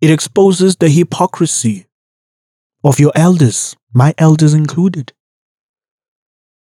It 0.00 0.10
exposes 0.10 0.76
the 0.76 0.88
hypocrisy 0.88 1.86
of 2.84 2.98
your 2.98 3.12
elders, 3.14 3.76
my 3.92 4.14
elders 4.18 4.54
included. 4.54 5.12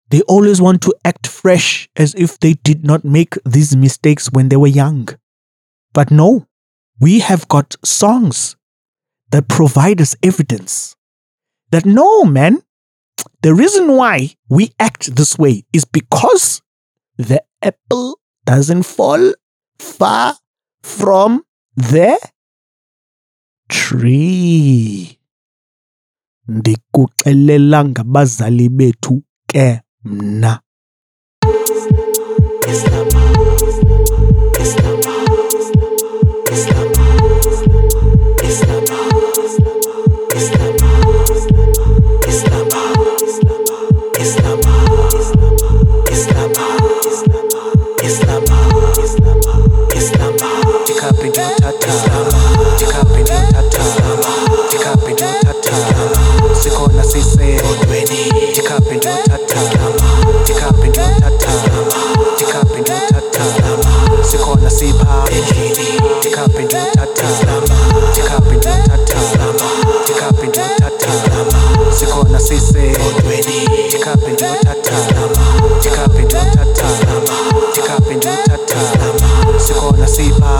They 0.09 0.21
always 0.23 0.61
want 0.61 0.81
to 0.83 0.93
act 1.05 1.27
fresh 1.27 1.89
as 1.95 2.13
if 2.15 2.39
they 2.39 2.53
did 2.53 2.85
not 2.85 3.05
make 3.05 3.35
these 3.45 3.75
mistakes 3.75 4.31
when 4.31 4.49
they 4.49 4.57
were 4.57 4.67
young. 4.67 5.07
But 5.93 6.11
no, 6.11 6.47
we 6.99 7.19
have 7.19 7.47
got 7.47 7.75
songs 7.83 8.55
that 9.31 9.47
provide 9.47 10.01
us 10.01 10.15
evidence 10.21 10.95
that 11.71 11.85
no, 11.85 12.23
man, 12.25 12.61
the 13.41 13.53
reason 13.53 13.95
why 13.95 14.35
we 14.49 14.71
act 14.79 15.15
this 15.15 15.37
way 15.37 15.63
is 15.73 15.85
because 15.85 16.61
the 17.17 17.43
apple 17.61 18.19
doesn't 18.45 18.83
fall 18.83 19.33
far 19.79 20.35
from 20.83 21.43
the 21.75 22.17
tree. 23.67 25.17
Ndikuxelela 26.47 27.85
ngabazali 27.85 28.69
bethu 28.69 29.23
ke 29.47 29.81
mna. 30.03 30.61
vizee 57.13 57.59
jikape 58.55 58.95
ndio 58.95 59.11
tata 59.27 59.61
jikape 60.45 60.87
ndio 60.87 61.03
tata 61.19 61.51
jikape 62.39 62.81
ndio 62.81 62.95
tata 63.09 63.43
siko 64.31 64.55
nasiba 64.63 65.23
jikape 66.23 66.63
ndio 66.63 66.79
tata 66.93 67.27
jikape 68.15 68.55
ndio 68.55 68.71
tata 68.87 69.17
jikape 70.07 70.47
ndio 70.47 70.63
tata 70.79 71.07
siko 71.99 72.23
na 72.31 72.39
sisi 72.39 72.95
jikape 73.91 74.31
ndio 74.31 74.47
tata 74.63 74.95
jikape 75.81 76.21
ndio 76.21 76.39
tata 76.55 76.87
jikape 77.75 78.15
ndio 78.15 78.31
tata 78.45 78.77
siko 79.67 79.95
nasiba 79.99 80.59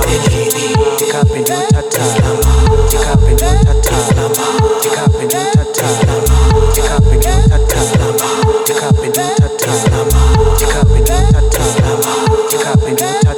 jikape 1.00 1.40
ndio 1.40 1.56
tata 1.72 2.02
jikape 2.90 3.32
ndio 3.34 3.48
tata 3.64 3.96
jikape 4.84 5.11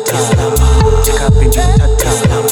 ta 0.06 0.20
ta, 0.36 1.04
check 1.04 1.22
up 1.22 1.34
in 1.42 1.52
your. 1.52 2.43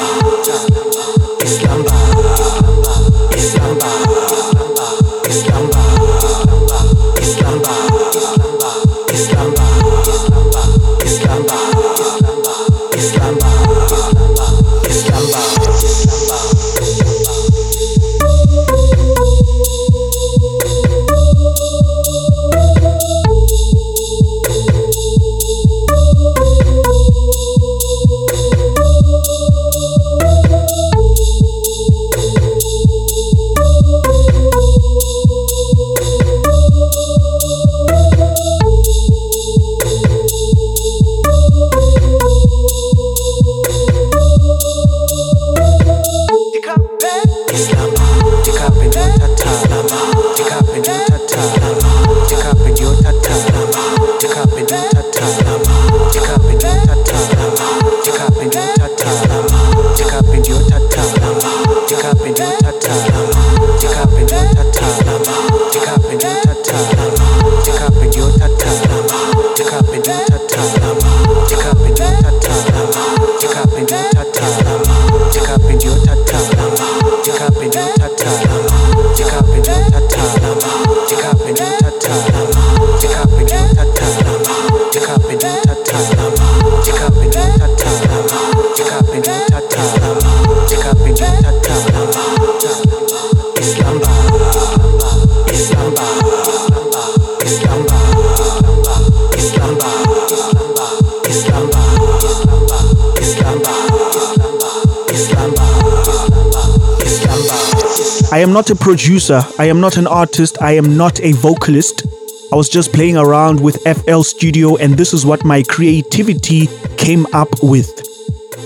I 108.33 108.39
am 108.39 108.53
not 108.53 108.69
a 108.69 108.75
producer. 108.75 109.41
I 109.59 109.65
am 109.65 109.81
not 109.81 109.97
an 109.97 110.07
artist. 110.07 110.61
I 110.61 110.77
am 110.77 110.95
not 110.95 111.19
a 111.19 111.33
vocalist. 111.33 112.07
I 112.53 112.55
was 112.55 112.69
just 112.69 112.93
playing 112.93 113.17
around 113.17 113.59
with 113.59 113.83
FL 113.83 114.21
Studio, 114.21 114.77
and 114.77 114.97
this 114.97 115.13
is 115.13 115.25
what 115.25 115.43
my 115.43 115.63
creativity 115.63 116.69
came 116.95 117.25
up 117.33 117.49
with. 117.61 117.93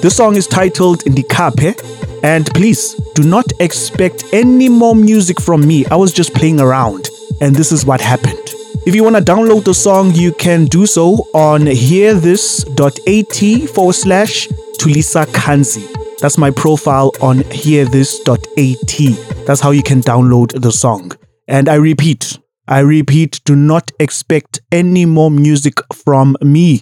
This 0.04 0.18
song 0.18 0.36
is 0.36 0.46
titled 0.46 1.00
Ndikape, 1.06 2.24
and 2.24 2.46
please 2.54 2.94
do 3.16 3.24
not 3.24 3.52
expect 3.60 4.26
any 4.32 4.70
more 4.70 4.96
music 4.96 5.42
from 5.42 5.68
me. 5.68 5.84
I 5.88 5.96
was 5.96 6.14
just 6.14 6.36
playing 6.36 6.60
around, 6.60 7.10
and 7.42 7.56
this 7.56 7.72
is 7.72 7.88
what 7.88 8.02
happened. 8.02 8.38
If 8.86 8.94
you 8.94 9.04
want 9.04 9.16
to 9.16 9.22
download 9.24 9.64
the 9.64 9.74
song, 9.74 10.14
you 10.14 10.32
can 10.34 10.66
do 10.66 10.86
so 10.86 11.28
on 11.34 11.62
hearthis.at 11.62 13.70
forward 13.70 13.94
slash 13.94 14.48
Tulisa 14.78 15.26
Kanzi. 15.26 15.95
That's 16.26 16.40
my 16.40 16.50
profile 16.50 17.12
on 17.22 17.42
hearthis.at. 17.54 19.46
That's 19.46 19.62
how 19.62 19.70
you 19.70 19.84
can 19.84 20.02
download 20.02 20.60
the 20.60 20.72
song. 20.72 21.12
And 21.48 21.70
I 21.70 21.76
repeat, 21.76 22.40
I 22.68 22.80
repeat, 22.80 23.42
do 23.46 23.56
not 23.56 23.92
expect 24.00 24.60
any 24.72 25.06
more 25.06 25.30
music 25.30 25.76
from 25.94 26.36
me. 26.42 26.82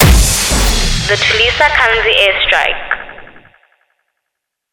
The 0.00 1.16
Tulisa 1.20 1.68
Kanzi 1.68 2.14
airstrike. 2.16 2.80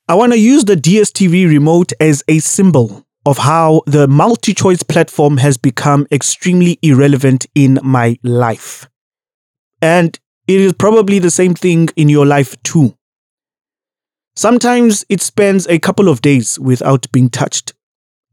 I 0.08 0.16
want 0.16 0.32
to 0.32 0.40
use 0.40 0.64
the 0.64 0.78
DSTV 0.78 1.50
remote 1.50 1.92
as 2.00 2.24
a 2.30 2.40
symbol 2.40 3.06
of 3.26 3.40
how 3.40 3.82
the 3.86 4.08
multi 4.08 4.54
choice 4.54 4.82
platform 4.82 5.36
has 5.40 5.58
become 5.58 6.08
extremely 6.10 6.80
irrelevant 6.82 7.48
in 7.54 7.80
my 7.84 8.18
life. 8.24 8.88
And 9.82 10.18
it 10.48 10.62
is 10.62 10.72
probably 10.72 11.20
the 11.20 11.32
same 11.32 11.54
thing 11.54 11.90
in 11.98 12.08
your 12.08 12.26
life 12.26 12.56
too. 12.64 12.96
Sometimes 14.36 15.06
it 15.08 15.22
spends 15.22 15.66
a 15.68 15.80
couple 15.80 16.10
of 16.10 16.22
days 16.22 16.60
without 16.60 17.10
being 17.12 17.30
touched 17.30 17.74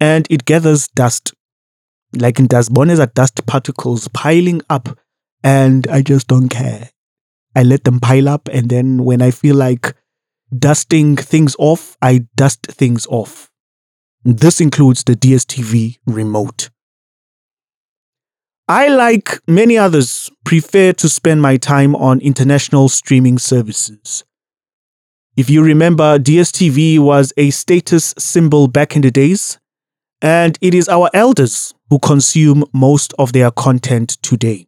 and 0.01 0.27
it 0.31 0.45
gathers 0.45 0.89
dust. 0.89 1.33
Like 2.13 2.41
in 2.41 2.49
dust, 2.49 2.75
bonnes 2.75 2.99
are 2.99 3.07
dust 3.07 3.47
particles 3.47 4.09
piling 4.09 4.61
up, 4.69 4.99
and 5.45 5.87
I 5.87 6.03
just 6.03 6.27
don't 6.27 6.49
care. 6.49 6.91
I 7.55 7.63
let 7.63 7.85
them 7.85 8.01
pile 8.01 8.29
up, 8.29 8.49
and 8.53 8.69
then 8.69 9.05
when 9.05 9.23
I 9.23 9.31
feel 9.31 9.55
like 9.55 9.95
dusting 10.57 11.17
things 11.17 11.55
off, 11.59 11.97
I 12.03 12.27
dust 12.37 12.67
things 12.67 13.07
off. 13.07 13.51
This 14.25 14.61
includes 14.61 15.05
the 15.05 15.15
DSTV 15.15 15.99
remote. 16.07 16.71
I, 18.69 18.89
like 18.89 19.41
many 19.47 19.79
others, 19.79 20.31
prefer 20.45 20.93
to 20.95 21.09
spend 21.09 21.43
my 21.43 21.57
time 21.57 21.95
on 21.95 22.21
international 22.21 22.89
streaming 22.89 23.39
services. 23.39 24.25
If 25.35 25.49
you 25.49 25.63
remember, 25.63 26.19
DSTV 26.19 26.99
was 26.99 27.33
a 27.39 27.49
status 27.51 28.13
symbol 28.19 28.69
back 28.69 28.95
in 28.97 29.01
the 29.01 29.11
days, 29.11 29.59
and 30.21 30.59
it 30.61 30.75
is 30.75 30.91
our 30.91 31.09
elders 31.15 31.73
who 31.89 31.99
consume 31.99 32.65
most 32.75 33.15
of 33.19 33.33
their 33.33 33.51
content 33.51 34.19
today. 34.21 34.67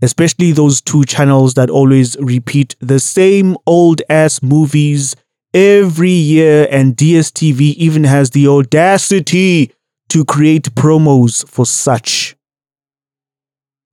Especially 0.00 0.52
those 0.52 0.80
two 0.80 1.04
channels 1.04 1.52
that 1.54 1.68
always 1.68 2.16
repeat 2.18 2.76
the 2.80 2.98
same 2.98 3.58
old 3.66 4.00
ass 4.08 4.42
movies 4.42 5.14
every 5.52 6.10
year, 6.10 6.66
and 6.70 6.96
DSTV 6.96 7.60
even 7.74 8.04
has 8.04 8.30
the 8.30 8.48
audacity 8.48 9.70
to 10.08 10.24
create 10.24 10.74
promos 10.74 11.46
for 11.46 11.66
such. 11.66 12.36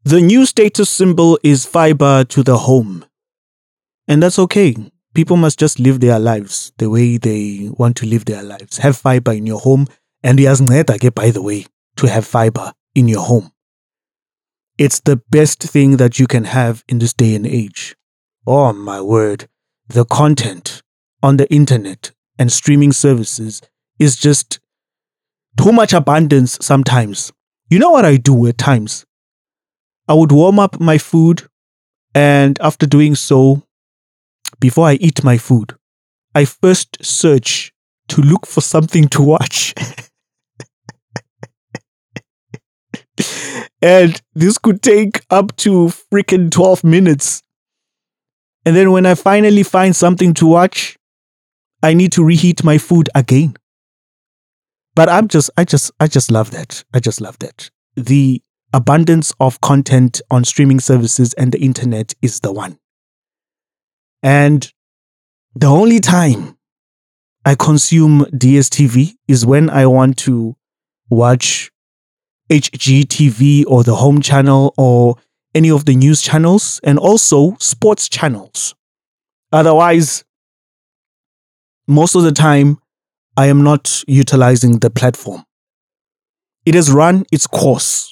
The 0.05 0.21
new 0.21 0.45
status 0.45 0.89
symbol 0.89 1.37
is 1.43 1.65
fiber 1.65 2.23
to 2.23 2.43
the 2.43 2.59
home. 2.59 3.03
And 4.07 4.23
that's 4.23 4.39
okay 4.39 4.77
people 5.17 5.35
must 5.35 5.57
just 5.57 5.79
live 5.79 5.99
their 5.99 6.19
lives 6.19 6.71
the 6.77 6.87
way 6.87 7.17
they 7.17 7.71
want 7.71 7.97
to 7.97 8.05
live 8.05 8.25
their 8.25 8.43
lives. 8.43 8.77
Have 8.77 8.95
fiber 8.95 9.33
in 9.33 9.47
your 9.47 9.59
home. 9.59 9.87
And 10.21 10.37
iyazinceda 10.37 10.99
ke 10.99 11.11
by 11.13 11.31
the 11.31 11.41
way 11.41 11.65
to 11.95 12.07
have 12.07 12.23
fiber 12.23 12.71
in 12.93 13.07
your 13.07 13.23
home. 13.23 13.51
It's 14.77 14.99
the 14.99 15.15
best 15.31 15.63
thing 15.63 15.97
that 15.97 16.19
you 16.19 16.27
can 16.27 16.43
have 16.43 16.83
in 16.87 16.99
this 16.99 17.13
day 17.13 17.33
and 17.33 17.47
age. 17.47 17.95
Oh 18.45 18.71
my 18.73 19.01
word. 19.01 19.47
The 19.87 20.05
content 20.05 20.83
on 21.23 21.37
the 21.37 21.51
internet 21.51 22.11
and 22.37 22.51
streaming 22.51 22.91
services 22.91 23.63
is 23.97 24.17
just 24.17 24.59
too 25.59 25.71
much 25.71 25.93
abundance 25.93 26.59
sometimes. 26.61 27.31
You 27.71 27.79
know 27.79 27.89
what 27.89 28.05
I 28.05 28.17
do 28.17 28.45
at 28.45 28.59
times? 28.59 29.03
I 30.07 30.13
would 30.13 30.31
warm 30.31 30.59
up 30.59 30.79
my 30.79 30.99
food, 30.99 31.47
and 32.13 32.59
after 32.61 32.85
doing 32.85 33.15
so, 33.15 33.63
before 34.59 34.87
I 34.87 34.93
eat 34.95 35.23
my 35.23 35.37
food, 35.37 35.75
I 36.33 36.45
first 36.45 37.03
search 37.03 37.73
to 38.09 38.21
look 38.21 38.45
for 38.45 38.61
something 38.61 39.07
to 39.09 39.21
watch. 39.21 39.73
and 43.81 44.21
this 44.33 44.57
could 44.57 44.81
take 44.81 45.21
up 45.29 45.55
to 45.57 45.91
freaking 46.13 46.49
12 46.51 46.83
minutes. 46.83 47.43
And 48.65 48.75
then 48.75 48.91
when 48.91 49.05
I 49.05 49.15
finally 49.15 49.63
find 49.63 49.95
something 49.95 50.33
to 50.35 50.45
watch, 50.45 50.97
I 51.83 51.93
need 51.93 52.11
to 52.13 52.23
reheat 52.23 52.63
my 52.63 52.77
food 52.77 53.09
again. 53.15 53.55
But 54.95 55.09
I'm 55.09 55.27
just, 55.27 55.49
I 55.57 55.63
just, 55.63 55.91
I 55.99 56.07
just 56.07 56.31
love 56.31 56.51
that. 56.51 56.83
I 56.93 56.99
just 56.99 57.21
love 57.21 57.37
that. 57.39 57.69
The 57.95 58.41
abundance 58.73 59.33
of 59.39 59.61
content 59.61 60.21
on 60.31 60.43
streaming 60.43 60.79
services 60.79 61.33
and 61.33 61.51
the 61.51 61.59
internet 61.59 62.13
is 62.21 62.39
the 62.39 62.51
one. 62.51 62.79
And 64.23 64.71
the 65.55 65.67
only 65.67 65.99
time 65.99 66.57
I 67.45 67.55
consume 67.55 68.25
DSTV 68.25 69.15
is 69.27 69.45
when 69.45 69.69
I 69.69 69.85
want 69.85 70.17
to 70.19 70.55
watch 71.09 71.71
HGTV 72.49 73.65
or 73.67 73.83
the 73.83 73.95
home 73.95 74.21
channel 74.21 74.73
or 74.77 75.15
any 75.55 75.71
of 75.71 75.85
the 75.85 75.95
news 75.95 76.21
channels 76.21 76.79
and 76.83 76.99
also 76.99 77.55
sports 77.59 78.09
channels. 78.09 78.75
Otherwise, 79.51 80.23
most 81.87 82.15
of 82.15 82.23
the 82.23 82.31
time, 82.31 82.79
I 83.37 83.47
am 83.47 83.63
not 83.63 84.03
utilizing 84.07 84.79
the 84.79 84.89
platform. 84.89 85.45
It 86.65 86.75
has 86.75 86.91
run 86.91 87.25
its 87.31 87.47
course. 87.47 88.11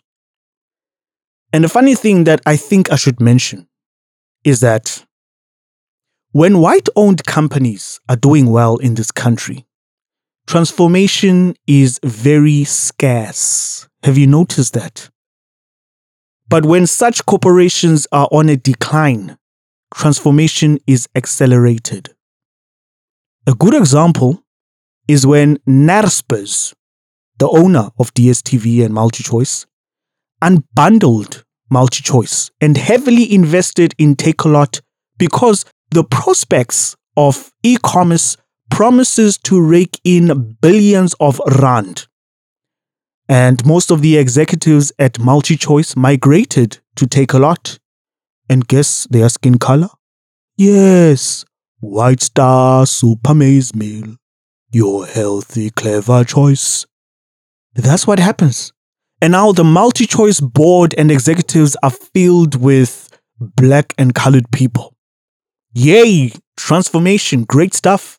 And 1.51 1.63
the 1.63 1.69
funny 1.69 1.95
thing 1.95 2.23
that 2.23 2.41
I 2.45 2.55
think 2.55 2.91
I 2.91 2.95
should 2.95 3.19
mention 3.19 3.67
is 4.43 4.61
that 4.61 5.05
when 6.35 6.59
white 6.59 6.89
owned 6.97 7.23
companies 7.23 8.01
are 8.09 8.17
doing 8.17 8.47
well 8.47 8.75
in 8.75 8.95
this 8.95 9.09
country, 9.09 9.65
transformation 10.45 11.55
is 11.65 11.97
very 12.03 12.65
scarce. 12.65 13.87
Have 14.03 14.17
you 14.17 14.27
noticed 14.27 14.73
that? 14.73 15.09
But 16.49 16.65
when 16.65 16.87
such 16.87 17.25
corporations 17.25 18.05
are 18.11 18.27
on 18.33 18.49
a 18.49 18.57
decline, 18.57 19.37
transformation 19.93 20.77
is 20.85 21.07
accelerated. 21.15 22.13
A 23.47 23.53
good 23.53 23.73
example 23.73 24.43
is 25.07 25.25
when 25.25 25.55
Naspers, 25.59 26.73
the 27.37 27.47
owner 27.47 27.91
of 27.97 28.13
DSTV 28.13 28.83
and 28.83 28.93
MultiChoice, 28.93 29.67
unbundled 30.43 31.45
MultiChoice 31.71 32.51
and 32.59 32.75
heavily 32.75 33.33
invested 33.33 33.95
in 33.97 34.17
Takealot 34.17 34.81
because 35.17 35.63
the 35.91 36.03
prospects 36.03 36.95
of 37.17 37.51
e-commerce 37.63 38.37
promises 38.69 39.37
to 39.37 39.61
rake 39.61 39.99
in 40.03 40.57
billions 40.61 41.13
of 41.19 41.39
rand. 41.61 42.07
And 43.27 43.65
most 43.65 43.91
of 43.91 44.01
the 44.01 44.17
executives 44.17 44.91
at 44.99 45.13
MultiChoice 45.13 45.95
migrated 45.95 46.79
to 46.95 47.05
Takealot. 47.05 47.79
And 48.47 48.67
guess 48.67 49.07
their 49.09 49.29
skin 49.29 49.57
color? 49.57 49.89
Yes, 50.57 51.43
White 51.79 52.21
Star 52.21 52.85
Super 52.85 53.33
Maize 53.33 53.73
Meal. 53.73 54.17
Your 54.71 55.07
healthy, 55.07 55.71
clever 55.71 56.23
choice. 56.23 56.85
That's 57.73 58.05
what 58.05 58.19
happens. 58.19 58.71
And 59.21 59.31
now 59.31 59.51
the 59.51 59.63
multi 59.63 60.05
choice 60.05 60.39
board 60.39 60.93
and 60.97 61.09
executives 61.09 61.75
are 61.81 61.89
filled 61.91 62.61
with 62.61 63.09
black 63.39 63.93
and 63.97 64.13
colored 64.13 64.51
people. 64.51 64.94
Yay! 65.77 66.31
Transformation, 66.55 67.43
great 67.43 67.73
stuff. 67.73 68.17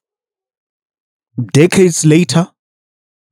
Decades 1.54 2.04
later, 2.04 2.48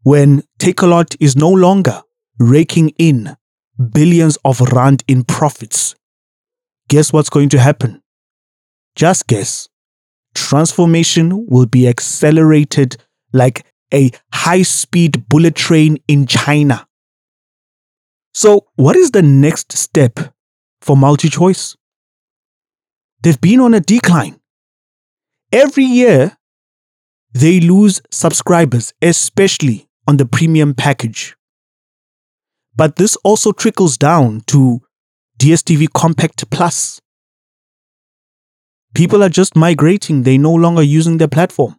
when 0.03 0.43
Takealot 0.59 1.15
is 1.21 1.37
no 1.37 1.51
longer 1.51 2.01
raking 2.39 2.89
in 2.99 3.37
billions 3.93 4.39
of 4.43 4.63
rand 4.73 5.05
in 5.07 5.25
profits, 5.25 5.95
guess 6.89 7.13
what's 7.13 7.29
going 7.29 7.51
to 7.51 7.59
happen? 7.59 8.01
Just 8.97 9.27
guess. 9.27 9.69
Transformation 10.35 11.47
will 11.47 11.67
be 11.67 11.87
accelerated 11.87 12.97
like 13.35 13.67
a 13.93 14.11
high 14.33 14.63
speed 14.63 15.29
bullet 15.29 15.55
train 15.55 15.99
in 16.09 16.27
China. 16.27 16.87
So, 18.33 18.69
what 18.77 18.97
is 18.97 19.11
the 19.11 19.23
next 19.23 19.73
step 19.77 20.19
for 20.81 20.97
multi 20.97 21.29
choice? 21.29 21.77
They've 23.25 23.41
been 23.41 23.61
on 23.61 23.73
a 23.73 23.81
decline. 23.81 24.39
Every 25.51 25.85
year, 25.85 26.37
they 27.33 27.59
lose 27.59 28.03
subscribers, 28.11 28.93
especially 29.01 29.89
on 30.07 30.19
the 30.19 30.27
premium 30.27 30.75
package. 30.75 31.35
But 32.77 32.97
this 32.97 33.17
also 33.25 33.53
trickles 33.53 33.97
down 33.97 34.43
to 34.49 34.83
DSTV 35.39 35.89
Compact 35.95 36.51
Plus. 36.51 37.01
People 38.95 39.23
are 39.25 39.31
just 39.31 39.57
migrating, 39.57 40.25
they're 40.25 40.37
no 40.37 40.53
longer 40.53 40.83
using 40.83 41.17
their 41.17 41.27
platform. 41.27 41.77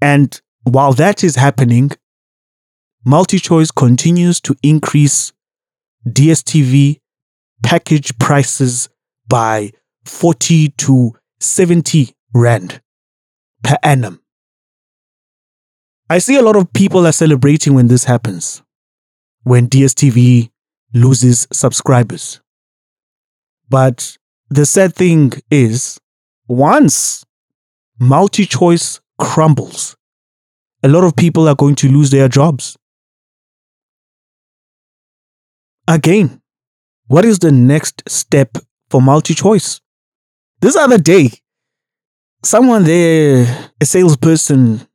And 0.00 0.40
while 0.62 0.94
that 0.94 1.22
is 1.22 1.36
happening, 1.36 1.90
MultiChoice 3.06 3.74
continues 3.74 4.40
to 4.40 4.56
increase 4.62 5.34
DSTV 6.08 7.00
package 7.62 8.18
prices 8.18 8.88
by 9.28 9.70
40 10.04 10.70
to 10.70 11.12
70 11.40 12.14
rand 12.34 12.80
per 13.62 13.76
annum. 13.82 14.20
I 16.08 16.18
see 16.18 16.36
a 16.36 16.42
lot 16.42 16.56
of 16.56 16.72
people 16.72 17.06
are 17.06 17.12
celebrating 17.12 17.74
when 17.74 17.88
this 17.88 18.04
happens, 18.04 18.62
when 19.42 19.68
DSTV 19.68 20.50
loses 20.92 21.46
subscribers. 21.52 22.40
But 23.68 24.16
the 24.50 24.66
sad 24.66 24.94
thing 24.94 25.32
is, 25.50 25.98
once 26.46 27.24
multi 27.98 28.44
choice 28.44 29.00
crumbles, 29.18 29.96
a 30.82 30.88
lot 30.88 31.04
of 31.04 31.16
people 31.16 31.48
are 31.48 31.54
going 31.54 31.74
to 31.76 31.88
lose 31.88 32.10
their 32.10 32.28
jobs. 32.28 32.76
Again, 35.88 36.42
what 37.06 37.24
is 37.24 37.38
the 37.38 37.52
next 37.52 38.02
step 38.06 38.58
for 38.94 39.02
multi 39.02 39.34
choice? 39.34 39.80
This 40.60 40.76
other 40.76 40.98
day, 40.98 41.30
someone 42.44 42.84
there, 42.84 43.72
a 43.80 43.84
salesperson, 43.84 44.86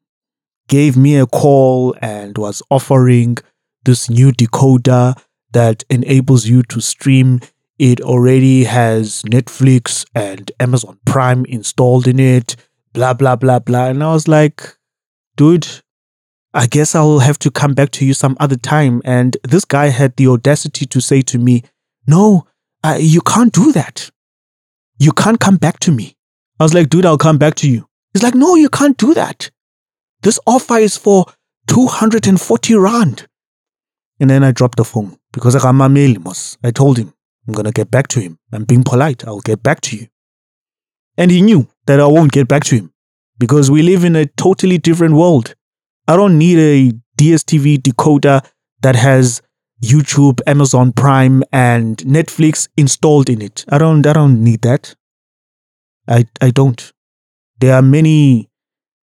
gave 0.70 0.96
me 0.96 1.18
a 1.18 1.26
call 1.26 1.94
and 2.02 2.38
was 2.38 2.64
offering 2.70 3.36
this 3.84 4.10
new 4.10 4.32
decoder 4.32 5.22
that 5.52 5.84
enables 5.90 6.46
you 6.46 6.64
to 6.64 6.80
stream. 6.80 7.42
It 7.78 8.00
already 8.00 8.64
has 8.64 9.22
Netflix 9.24 10.06
and 10.16 10.50
Amazon 10.62 10.98
Prime 11.06 11.44
installed 11.44 12.08
in 12.08 12.22
it, 12.22 12.56
blah, 12.94 13.14
blah, 13.14 13.36
blah, 13.36 13.60
blah. 13.60 13.88
And 13.88 14.02
I 14.02 14.14
was 14.14 14.30
like, 14.30 14.78
dude, 15.36 15.68
I 16.54 16.68
guess 16.68 16.96
I'll 16.96 17.20
have 17.20 17.40
to 17.40 17.52
come 17.52 17.74
back 17.74 17.92
to 17.92 18.06
you 18.06 18.14
some 18.14 18.38
other 18.40 18.56
time. 18.56 19.02
And 19.04 19.36
this 19.44 19.66
guy 19.66 19.88
had 19.88 20.16
the 20.16 20.28
audacity 20.28 20.86
to 20.86 21.02
say 21.02 21.22
to 21.24 21.38
me, 21.38 21.64
No, 22.08 22.46
uh, 22.84 22.98
you 23.00 23.22
can't 23.22 23.54
do 23.54 23.72
that. 23.74 24.10
You 24.98 25.12
can't 25.12 25.40
come 25.40 25.58
back 25.58 25.80
to 25.80 25.92
me. 25.92 26.16
I 26.60 26.64
was 26.64 26.74
like, 26.74 26.90
Dude, 26.90 27.06
I'll 27.06 27.18
come 27.18 27.38
back 27.38 27.56
to 27.56 27.70
you. 27.70 27.88
He's 28.14 28.24
like, 28.24 28.36
No, 28.36 28.56
you 28.56 28.70
can't 28.70 28.98
do 28.98 29.14
that. 29.14 29.52
This 30.22 30.40
offer 30.46 30.78
is 30.78 30.98
for 30.98 31.26
240 31.68 32.76
Rand. 32.76 33.28
And 34.20 34.30
then 34.30 34.44
I 34.44 34.52
dropped 34.52 34.78
the 34.78 34.84
phone 34.84 35.18
because 35.32 35.56
I 35.56 35.60
I 36.64 36.72
told 36.72 36.98
him, 36.98 37.14
I'm 37.48 37.54
going 37.54 37.66
to 37.66 37.72
get 37.72 37.90
back 37.90 38.08
to 38.10 38.20
him. 38.20 38.38
I'm 38.52 38.66
being 38.66 38.84
polite. 38.84 39.26
I'll 39.26 39.40
get 39.40 39.64
back 39.64 39.82
to 39.82 39.96
you. 39.96 40.08
And 41.18 41.32
he 41.32 41.42
knew 41.42 41.68
that 41.86 42.00
I 42.00 42.06
won't 42.06 42.32
get 42.32 42.48
back 42.48 42.64
to 42.66 42.76
him 42.76 42.94
because 43.40 43.72
we 43.72 43.82
live 43.82 44.04
in 44.04 44.16
a 44.16 44.26
totally 44.26 44.78
different 44.78 45.16
world. 45.16 45.56
I 46.08 46.16
don't 46.16 46.38
need 46.38 46.58
a 46.58 46.92
DSTV 47.18 47.80
decoder 47.80 48.46
that 48.82 48.96
has 48.96 49.42
YouTube, 49.84 50.42
Amazon 50.46 50.92
Prime, 50.92 51.44
and 51.52 51.98
Netflix 51.98 52.68
installed 52.76 53.30
in 53.30 53.42
it. 53.42 53.66
I 53.70 53.78
don't 53.78 54.06
I 54.06 54.14
don't 54.14 54.44
need 54.44 54.62
that. 54.62 54.96
I, 56.08 56.26
I 56.42 56.50
don't. 56.50 56.92
There 57.60 57.76
are 57.76 57.82
many 57.82 58.50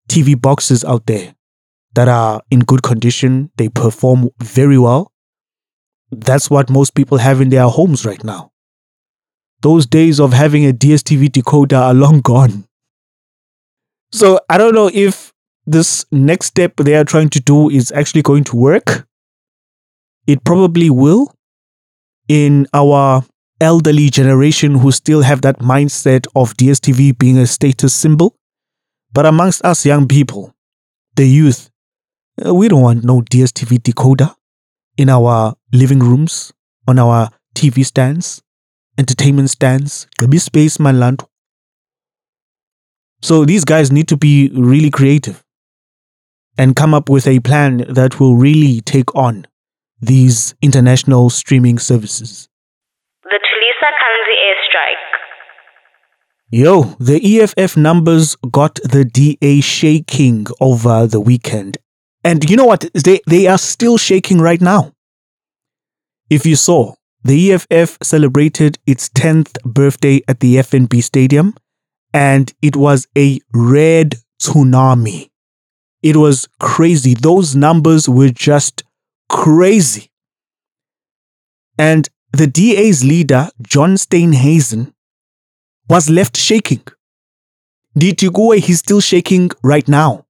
TV 0.07 0.39
boxes 0.39 0.83
out 0.83 1.07
there 1.07 1.33
that 1.95 2.07
are 2.07 2.41
in 2.51 2.59
good 2.59 2.83
condition. 2.83 3.51
They 3.57 3.69
perform 3.69 4.29
very 4.39 4.77
well. 4.77 5.11
That's 6.11 6.49
what 6.49 6.69
most 6.69 6.93
people 6.93 7.17
have 7.17 7.41
in 7.41 7.49
their 7.49 7.67
homes 7.67 8.05
right 8.05 8.23
now. 8.23 8.51
Those 9.61 9.85
days 9.85 10.19
of 10.19 10.33
having 10.33 10.65
a 10.65 10.73
DSTV 10.73 11.29
decoder 11.29 11.79
are 11.79 11.93
long 11.93 12.21
gone. 12.21 12.65
So 14.11 14.39
I 14.49 14.57
don't 14.57 14.75
know 14.75 14.89
if 14.93 15.31
this 15.65 16.05
next 16.11 16.47
step 16.47 16.75
they 16.77 16.95
are 16.95 17.05
trying 17.05 17.29
to 17.29 17.39
do 17.39 17.69
is 17.69 17.91
actually 17.91 18.23
going 18.23 18.43
to 18.45 18.55
work. 18.55 19.07
It 20.27 20.43
probably 20.43 20.89
will 20.89 21.33
in 22.27 22.67
our 22.73 23.23
elderly 23.59 24.09
generation 24.09 24.75
who 24.75 24.91
still 24.91 25.21
have 25.21 25.41
that 25.41 25.59
mindset 25.59 26.25
of 26.35 26.55
DSTV 26.55 27.17
being 27.17 27.37
a 27.37 27.47
status 27.47 27.93
symbol. 27.93 28.35
But 29.13 29.25
amongst 29.25 29.63
us 29.65 29.85
young 29.85 30.07
people, 30.07 30.53
the 31.15 31.25
youth, 31.25 31.69
uh, 32.43 32.53
we 32.53 32.67
don't 32.67 32.81
want 32.81 33.03
no 33.03 33.21
DSTV 33.21 33.79
decoder 33.79 34.33
in 34.97 35.09
our 35.09 35.55
living 35.73 35.99
rooms, 35.99 36.53
on 36.87 36.97
our 36.97 37.29
TV 37.55 37.85
stands, 37.85 38.41
entertainment 38.97 39.49
stands, 39.49 40.07
be 40.29 40.37
space 40.37 40.79
man 40.79 40.99
land. 40.99 41.23
So 43.21 43.45
these 43.45 43.65
guys 43.65 43.91
need 43.91 44.07
to 44.07 44.17
be 44.17 44.49
really 44.53 44.89
creative 44.89 45.43
and 46.57 46.75
come 46.75 46.93
up 46.93 47.09
with 47.09 47.27
a 47.27 47.39
plan 47.39 47.85
that 47.89 48.19
will 48.19 48.35
really 48.35 48.81
take 48.81 49.13
on 49.15 49.45
these 50.01 50.55
international 50.61 51.29
streaming 51.29 51.79
services. 51.79 52.49
The 53.23 53.39
Tulisa 53.39 53.89
Kanzi 54.01 54.35
airstrike. 54.47 55.11
Yo, 56.53 56.83
the 56.99 57.39
EFF 57.39 57.77
numbers 57.77 58.35
got 58.51 58.75
the 58.83 59.05
DA 59.05 59.61
shaking 59.61 60.47
over 60.59 61.07
the 61.07 61.21
weekend. 61.21 61.77
And 62.23 62.47
you 62.49 62.57
know 62.57 62.65
what? 62.65 62.85
They, 62.93 63.21
they 63.27 63.47
are 63.47 63.57
still 63.57 63.97
shaking 63.97 64.39
right 64.39 64.59
now. 64.59 64.91
If 66.29 66.45
you 66.45 66.55
saw, 66.55 66.95
the 67.23 67.53
EFF 67.53 67.97
celebrated 68.01 68.79
its 68.87 69.09
10th 69.09 69.61
birthday 69.63 70.21
at 70.27 70.39
the 70.39 70.55
FNB 70.55 71.03
Stadium, 71.03 71.55
and 72.13 72.51
it 72.61 72.75
was 72.75 73.07
a 73.17 73.39
red 73.53 74.15
tsunami. 74.41 75.29
It 76.01 76.15
was 76.15 76.47
crazy. 76.59 77.13
Those 77.13 77.55
numbers 77.55 78.09
were 78.09 78.29
just 78.29 78.83
crazy. 79.31 80.11
And 81.77 82.09
the 82.33 82.47
DA's 82.47 83.03
leader, 83.03 83.49
John 83.61 83.95
Steenhuisen, 83.95 84.93
was 85.89 86.09
left 86.09 86.37
shaking. 86.37 86.83
Ditigwe, 87.97 88.59
he's 88.59 88.79
still 88.79 89.01
shaking 89.01 89.49
right 89.63 89.87
now. 89.87 90.25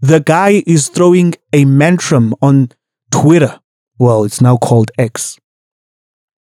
The 0.00 0.20
guy 0.20 0.62
is 0.66 0.88
throwing 0.88 1.34
a 1.52 1.64
mantrum 1.64 2.34
on 2.42 2.72
Twitter. 3.10 3.60
Well, 3.98 4.24
it's 4.24 4.40
now 4.40 4.56
called 4.56 4.90
X. 4.98 5.38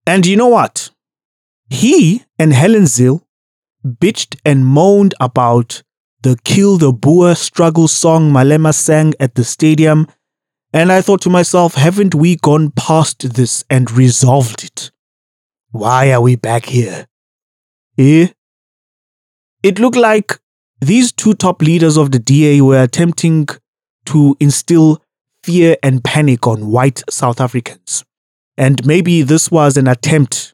And 0.06 0.26
you 0.26 0.36
know 0.36 0.48
what? 0.48 0.92
He 1.70 2.24
and 2.38 2.54
Helen 2.54 2.84
Zille 2.84 3.22
bitched 3.86 4.40
and 4.46 4.66
moaned 4.66 5.16
about 5.20 5.84
the 6.22 6.38
Kill 6.44 6.78
the 6.78 6.94
Boer 6.94 7.36
struggle 7.36 7.88
song 7.88 8.32
Malema 8.32 8.74
sang 8.74 9.14
at 9.20 9.36
the 9.36 9.44
stadium. 9.44 10.08
And 10.74 10.92
I 10.92 11.02
thought 11.02 11.22
to 11.22 11.30
myself, 11.30 11.76
haven't 11.76 12.14
we 12.14 12.36
gone 12.36 12.72
past 12.72 13.34
this 13.36 13.64
and 13.70 13.90
resolved 13.92 14.64
it? 14.64 14.92
Why 15.72 16.12
are 16.12 16.22
we 16.22 16.36
back 16.36 16.66
here? 16.66 17.08
Eh? 17.98 18.28
It 19.64 19.80
looked 19.80 19.98
like 19.98 20.40
these 20.82 21.12
two 21.12 21.34
top 21.34 21.62
leaders 21.62 21.98
of 21.98 22.12
the 22.12 22.20
DA 22.20 22.62
were 22.62 22.84
attempting 22.84 23.48
to 24.06 24.36
instill 24.40 25.02
fear 25.44 25.78
and 25.82 26.04
panic 26.04 26.46
on 26.46 26.70
white 26.70 27.04
South 27.10 27.40
Africans. 27.40 28.04
And 28.58 28.86
maybe 28.86 29.22
this 29.22 29.50
was 29.50 29.78
an 29.78 29.88
attempt 29.88 30.54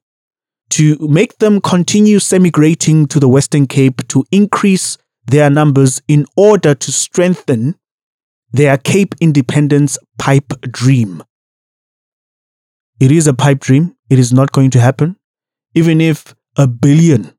to 0.71 0.97
make 1.07 1.37
them 1.39 1.61
continue 1.61 2.19
semigrating 2.19 3.07
to 3.07 3.19
the 3.19 3.27
Western 3.27 3.67
Cape 3.67 4.07
to 4.09 4.25
increase 4.31 4.97
their 5.25 5.49
numbers 5.49 6.01
in 6.07 6.25
order 6.35 6.73
to 6.75 6.91
strengthen 6.91 7.75
their 8.53 8.77
Cape 8.77 9.15
independence 9.19 9.97
pipe 10.19 10.53
dream. 10.61 11.23
It 12.99 13.11
is 13.11 13.27
a 13.27 13.33
pipe 13.33 13.59
dream. 13.59 13.95
It 14.09 14.19
is 14.19 14.31
not 14.31 14.51
going 14.51 14.69
to 14.71 14.79
happen. 14.79 15.17
Even 15.73 15.99
if 15.99 16.35
a 16.55 16.67
billion 16.67 17.33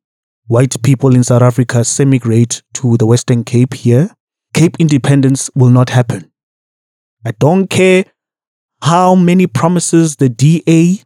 white 0.48 0.83
people 0.83 1.14
in 1.14 1.22
South 1.22 1.42
Africa 1.42 1.85
semigrate 1.85 2.62
to 2.74 2.96
the 2.96 3.07
Western 3.07 3.44
Cape 3.44 3.74
here, 3.74 4.11
Cape 4.53 4.77
independence 4.81 5.48
will 5.55 5.70
not 5.70 5.90
happen. 5.90 6.31
I 7.24 7.33
don't 7.38 7.68
care 7.68 8.05
how 8.83 9.14
many 9.14 9.46
promises 9.46 10.16
the 10.16 10.29
DA 10.29 11.00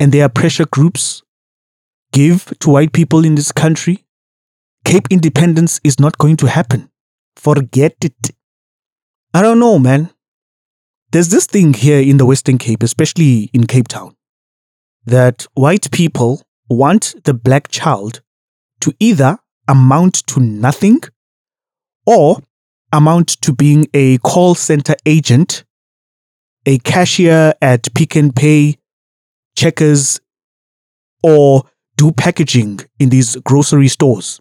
and 0.00 0.10
their 0.10 0.28
pressure 0.28 0.66
groups 0.66 1.22
give 2.12 2.52
to 2.60 2.70
white 2.70 2.92
people 2.92 3.24
in 3.24 3.34
this 3.34 3.52
country. 3.52 4.04
Cape 4.84 5.06
independence 5.10 5.80
is 5.84 6.00
not 6.00 6.18
going 6.18 6.36
to 6.38 6.46
happen. 6.46 6.90
Forget 7.36 7.96
it. 8.02 8.33
I 9.36 9.42
don't 9.42 9.58
know, 9.58 9.80
man. 9.80 10.10
There's 11.10 11.30
this 11.30 11.46
thing 11.46 11.74
here 11.74 12.00
in 12.00 12.18
the 12.18 12.24
Western 12.24 12.56
Cape, 12.56 12.84
especially 12.84 13.50
in 13.52 13.66
Cape 13.66 13.88
Town, 13.88 14.14
that 15.06 15.48
white 15.54 15.90
people 15.90 16.42
want 16.68 17.16
the 17.24 17.34
black 17.34 17.66
child 17.66 18.22
to 18.80 18.94
either 19.00 19.38
amount 19.66 20.24
to 20.28 20.38
nothing 20.38 21.00
or 22.06 22.38
amount 22.92 23.28
to 23.42 23.52
being 23.52 23.88
a 23.92 24.18
call 24.18 24.54
center 24.54 24.94
agent, 25.04 25.64
a 26.64 26.78
cashier 26.78 27.54
at 27.60 27.92
Pick 27.92 28.16
n 28.16 28.30
Pay, 28.30 28.78
Checkers, 29.56 30.20
or 31.24 31.64
do 31.96 32.12
packaging 32.12 32.82
in 33.00 33.08
these 33.08 33.34
grocery 33.44 33.88
stores. 33.88 34.40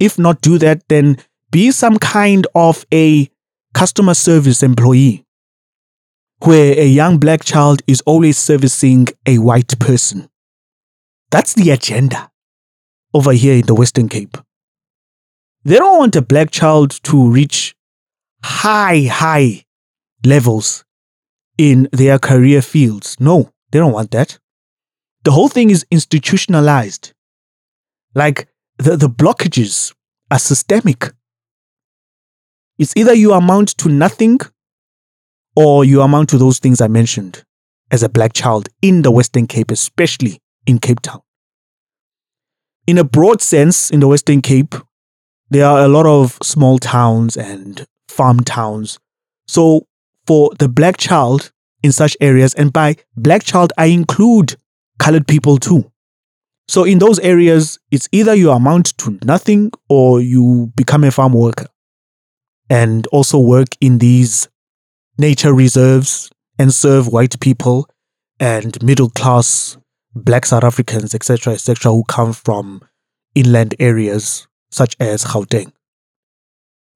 If 0.00 0.18
not 0.18 0.40
do 0.40 0.56
that, 0.60 0.88
then 0.88 1.18
be 1.50 1.70
some 1.72 1.98
kind 1.98 2.46
of 2.54 2.86
a 2.90 3.28
customer 3.74 4.14
service 4.14 4.62
employee 4.62 5.24
where 6.38 6.78
a 6.78 6.86
young 6.86 7.18
black 7.18 7.44
child 7.44 7.82
is 7.86 8.00
always 8.02 8.38
servicing 8.38 9.08
a 9.26 9.38
white 9.38 9.78
person. 9.78 10.28
That's 11.30 11.54
the 11.54 11.70
agenda 11.70 12.30
over 13.12 13.32
here 13.32 13.54
in 13.54 13.66
the 13.66 13.74
Western 13.74 14.08
Cape. 14.08 14.36
They 15.64 15.76
don't 15.76 15.98
want 15.98 16.16
a 16.16 16.22
black 16.22 16.50
child 16.50 17.02
to 17.04 17.30
reach 17.30 17.74
high, 18.42 19.08
high 19.10 19.64
levels 20.24 20.84
in 21.56 21.88
their 21.92 22.18
career 22.18 22.60
fields. 22.60 23.16
No, 23.18 23.50
they 23.70 23.78
don't 23.78 23.92
want 23.92 24.10
that. 24.10 24.38
The 25.24 25.32
whole 25.32 25.48
thing 25.48 25.70
is 25.70 25.86
institutionalized. 25.90 27.12
Like 28.14 28.48
the, 28.76 28.96
the 28.96 29.08
blockages 29.08 29.94
are 30.30 30.38
systemic. 30.38 31.12
It's 32.76 32.92
either 32.96 33.14
you 33.14 33.32
amount 33.32 33.68
to 33.78 33.88
nothing 33.88 34.40
or 35.54 35.84
you 35.84 36.00
amount 36.00 36.28
to 36.30 36.38
those 36.38 36.58
things 36.58 36.80
I 36.80 36.88
mentioned 36.88 37.44
as 37.90 38.02
a 38.02 38.08
black 38.08 38.32
child 38.32 38.68
in 38.82 39.02
the 39.02 39.12
Western 39.12 39.46
Cape, 39.46 39.70
especially 39.70 40.40
in 40.66 40.78
Cape 40.80 41.00
Town. 41.00 41.20
In 42.86 42.98
a 42.98 43.04
broad 43.04 43.40
sense, 43.40 43.90
in 43.90 44.00
the 44.00 44.08
Western 44.08 44.42
Cape, 44.42 44.74
there 45.50 45.66
are 45.66 45.84
a 45.84 45.88
lot 45.88 46.06
of 46.06 46.36
small 46.42 46.78
towns 46.78 47.36
and 47.36 47.86
farm 48.08 48.40
towns. 48.40 48.98
So, 49.46 49.86
for 50.26 50.50
the 50.58 50.68
black 50.68 50.96
child 50.96 51.52
in 51.82 51.92
such 51.92 52.16
areas, 52.20 52.54
and 52.54 52.72
by 52.72 52.96
black 53.16 53.44
child, 53.44 53.72
I 53.78 53.86
include 53.86 54.56
colored 54.98 55.28
people 55.28 55.58
too. 55.58 55.92
So, 56.66 56.82
in 56.82 56.98
those 56.98 57.20
areas, 57.20 57.78
it's 57.92 58.08
either 58.10 58.34
you 58.34 58.50
amount 58.50 58.98
to 58.98 59.18
nothing 59.22 59.70
or 59.88 60.20
you 60.20 60.72
become 60.74 61.04
a 61.04 61.12
farm 61.12 61.34
worker 61.34 61.68
and 62.70 63.06
also 63.08 63.38
work 63.38 63.68
in 63.80 63.98
these 63.98 64.48
nature 65.18 65.52
reserves 65.52 66.30
and 66.58 66.72
serve 66.72 67.08
white 67.08 67.38
people 67.40 67.88
and 68.40 68.82
middle 68.82 69.10
class 69.10 69.76
black 70.14 70.46
South 70.46 70.64
Africans, 70.64 71.14
etc., 71.14 71.54
etc., 71.54 71.90
who 71.90 72.04
come 72.04 72.32
from 72.32 72.80
inland 73.34 73.74
areas 73.78 74.46
such 74.70 74.96
as 75.00 75.24
Gauteng. 75.24 75.72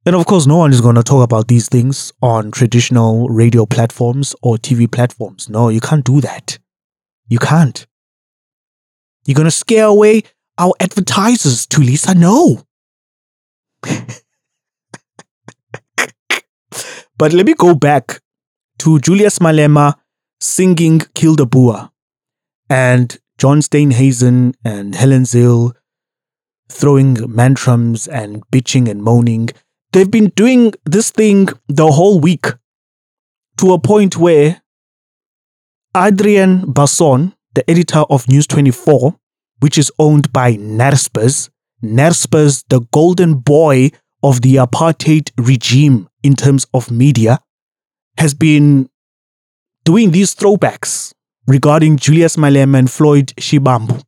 And 0.07 0.17
of 0.17 0.27
course, 0.27 0.47
no 0.47 0.57
one 0.57 0.73
is 0.73 0.81
going 0.81 0.95
to 0.95 1.03
talk 1.03 1.23
about 1.23 1.49
these 1.49 1.69
things 1.69 2.13
on 2.23 2.51
traditional 2.51 3.29
radio 3.29 3.67
platforms 3.67 4.35
or 4.43 4.57
TV 4.57 4.91
platforms. 4.91 5.49
No, 5.49 5.69
you 5.69 5.81
can't 5.81 6.05
do 6.05 6.21
that. 6.23 6.59
You 7.29 7.39
can't. 7.39 7.87
You're 9.27 9.35
going 9.35 9.45
to 9.45 9.51
scare 9.51 9.85
away 9.85 10.23
our 10.57 10.73
advertisers, 10.81 11.67
Tulisa. 11.67 12.17
No. 12.17 12.63
but 17.19 17.33
let 17.33 17.47
me 17.47 17.55
go 17.55 17.75
back 17.75 18.21
to 18.79 19.01
Julius 19.01 19.41
Malema 19.41 19.95
singing 20.41 21.01
Kill 21.15 21.35
the 21.35 21.47
Boer 21.47 21.91
and 22.71 23.19
John 23.39 23.61
Steenhuisen 23.61 24.55
and 24.65 24.95
Helen 24.95 25.25
Zille 25.25 25.73
throwing 26.71 27.17
mantrums 27.29 28.07
and 28.07 28.49
bitching 28.53 28.89
and 28.89 29.03
moaning. 29.03 29.49
They've 29.93 30.11
been 30.11 30.31
doing 30.37 30.75
this 30.85 31.11
thing 31.11 31.49
the 31.67 31.91
whole 31.91 32.21
week 32.21 32.47
to 33.57 33.73
a 33.73 33.81
point 33.81 34.17
where 34.17 34.63
Adriaan 35.97 36.67
Basson, 36.67 37.35
the 37.55 37.69
editor 37.69 38.05
of 38.11 38.29
News 38.29 38.47
24, 38.47 39.17
which 39.59 39.77
is 39.77 39.91
owned 39.99 40.33
by 40.33 40.55
Naspers, 40.55 41.51
Naspers, 41.83 42.65
the 42.69 42.81
golden 42.93 43.35
boy 43.35 43.91
of 44.23 44.43
the 44.43 44.57
apartheid 44.57 45.31
regime 45.37 46.08
in 46.23 46.35
terms 46.35 46.67
of 46.75 46.91
media, 46.91 47.39
has 48.19 48.35
been 48.35 48.89
doing 49.85 50.11
these 50.11 50.35
throwbacks 50.35 51.13
regarding 51.47 51.97
Julius 51.97 52.37
Malema 52.37 52.79
and 52.79 52.91
Floyd 52.91 53.29
Shivambu. 53.37 54.03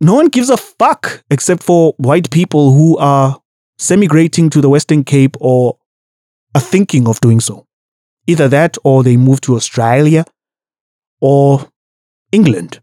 No 0.00 0.14
one 0.14 0.28
gives 0.28 0.48
a 0.48 0.56
fuck 0.56 1.22
except 1.30 1.62
for 1.62 1.94
white 1.98 2.30
people 2.30 2.74
who 2.74 2.96
are 2.98 3.40
semigrating 3.78 4.48
to 4.50 4.60
the 4.60 4.68
Western 4.68 5.04
Cape 5.04 5.36
or 5.40 5.76
are 6.54 6.60
thinking 6.60 7.08
of 7.08 7.20
doing 7.20 7.40
so. 7.40 7.66
Either 8.26 8.48
that 8.48 8.76
or 8.84 9.02
they 9.02 9.16
move 9.16 9.40
to 9.42 9.56
Australia 9.56 10.24
or 11.20 11.68
England. 12.32 12.80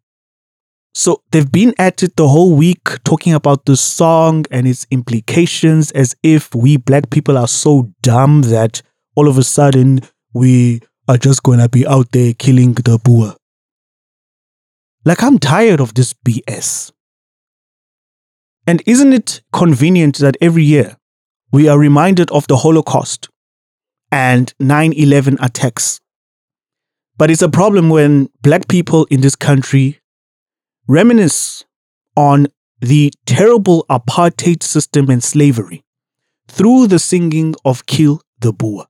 So 0.98 1.22
they've 1.30 1.52
been 1.52 1.76
at 1.78 2.02
it 2.02 2.16
the 2.16 2.28
whole 2.28 2.56
week 2.56 3.04
talking 3.04 3.36
about 3.36 3.68
the 3.68 3.78
song 3.78 4.46
and 4.50 4.68
its 4.68 4.88
implications 4.90 5.92
as 5.92 6.16
if 6.24 6.56
we 6.56 6.78
black 6.78 7.12
people 7.12 7.38
are 7.38 7.48
so 7.48 7.94
dumb 8.02 8.42
that 8.48 8.82
all 9.14 9.28
of 9.28 9.38
a 9.38 9.44
sudden 9.44 10.02
we 10.34 10.82
are 11.08 11.20
just 11.20 11.44
going 11.44 11.60
to 11.60 11.70
be 11.70 11.86
out 11.86 12.12
there 12.14 12.34
killing 12.34 12.74
the 12.74 12.98
Boer. 12.98 13.36
Like, 15.06 15.22
I'm 15.22 15.38
tired 15.38 15.82
of 15.82 15.94
this 15.94 16.16
BS. 16.16 16.92
And 18.66 18.82
isn't 18.88 19.14
it 19.14 19.44
convenient 19.54 20.18
that 20.18 20.36
every 20.42 20.64
year 20.64 20.98
we 21.52 21.68
are 21.68 21.78
reminded 21.78 22.32
of 22.32 22.48
the 22.48 22.58
Holocaust 22.58 23.30
and 24.12 24.52
9 24.60 24.94
11 24.94 25.38
attacks? 25.42 26.00
But 27.20 27.30
it's 27.30 27.44
a 27.44 27.50
problem 27.50 27.92
when 27.92 28.30
black 28.42 28.68
people 28.68 29.06
in 29.12 29.22
this 29.22 29.36
country 29.36 30.00
reminisce 30.88 31.66
on 32.16 32.48
the 32.80 33.12
terrible 33.26 33.86
apartheid 33.90 34.64
system 34.64 35.10
and 35.10 35.24
slavery 35.24 35.84
through 36.48 36.88
the 36.88 37.00
singing 37.00 37.56
of 37.66 37.86
Kill 37.86 38.22
the 38.40 38.54
Boer, 38.54 38.86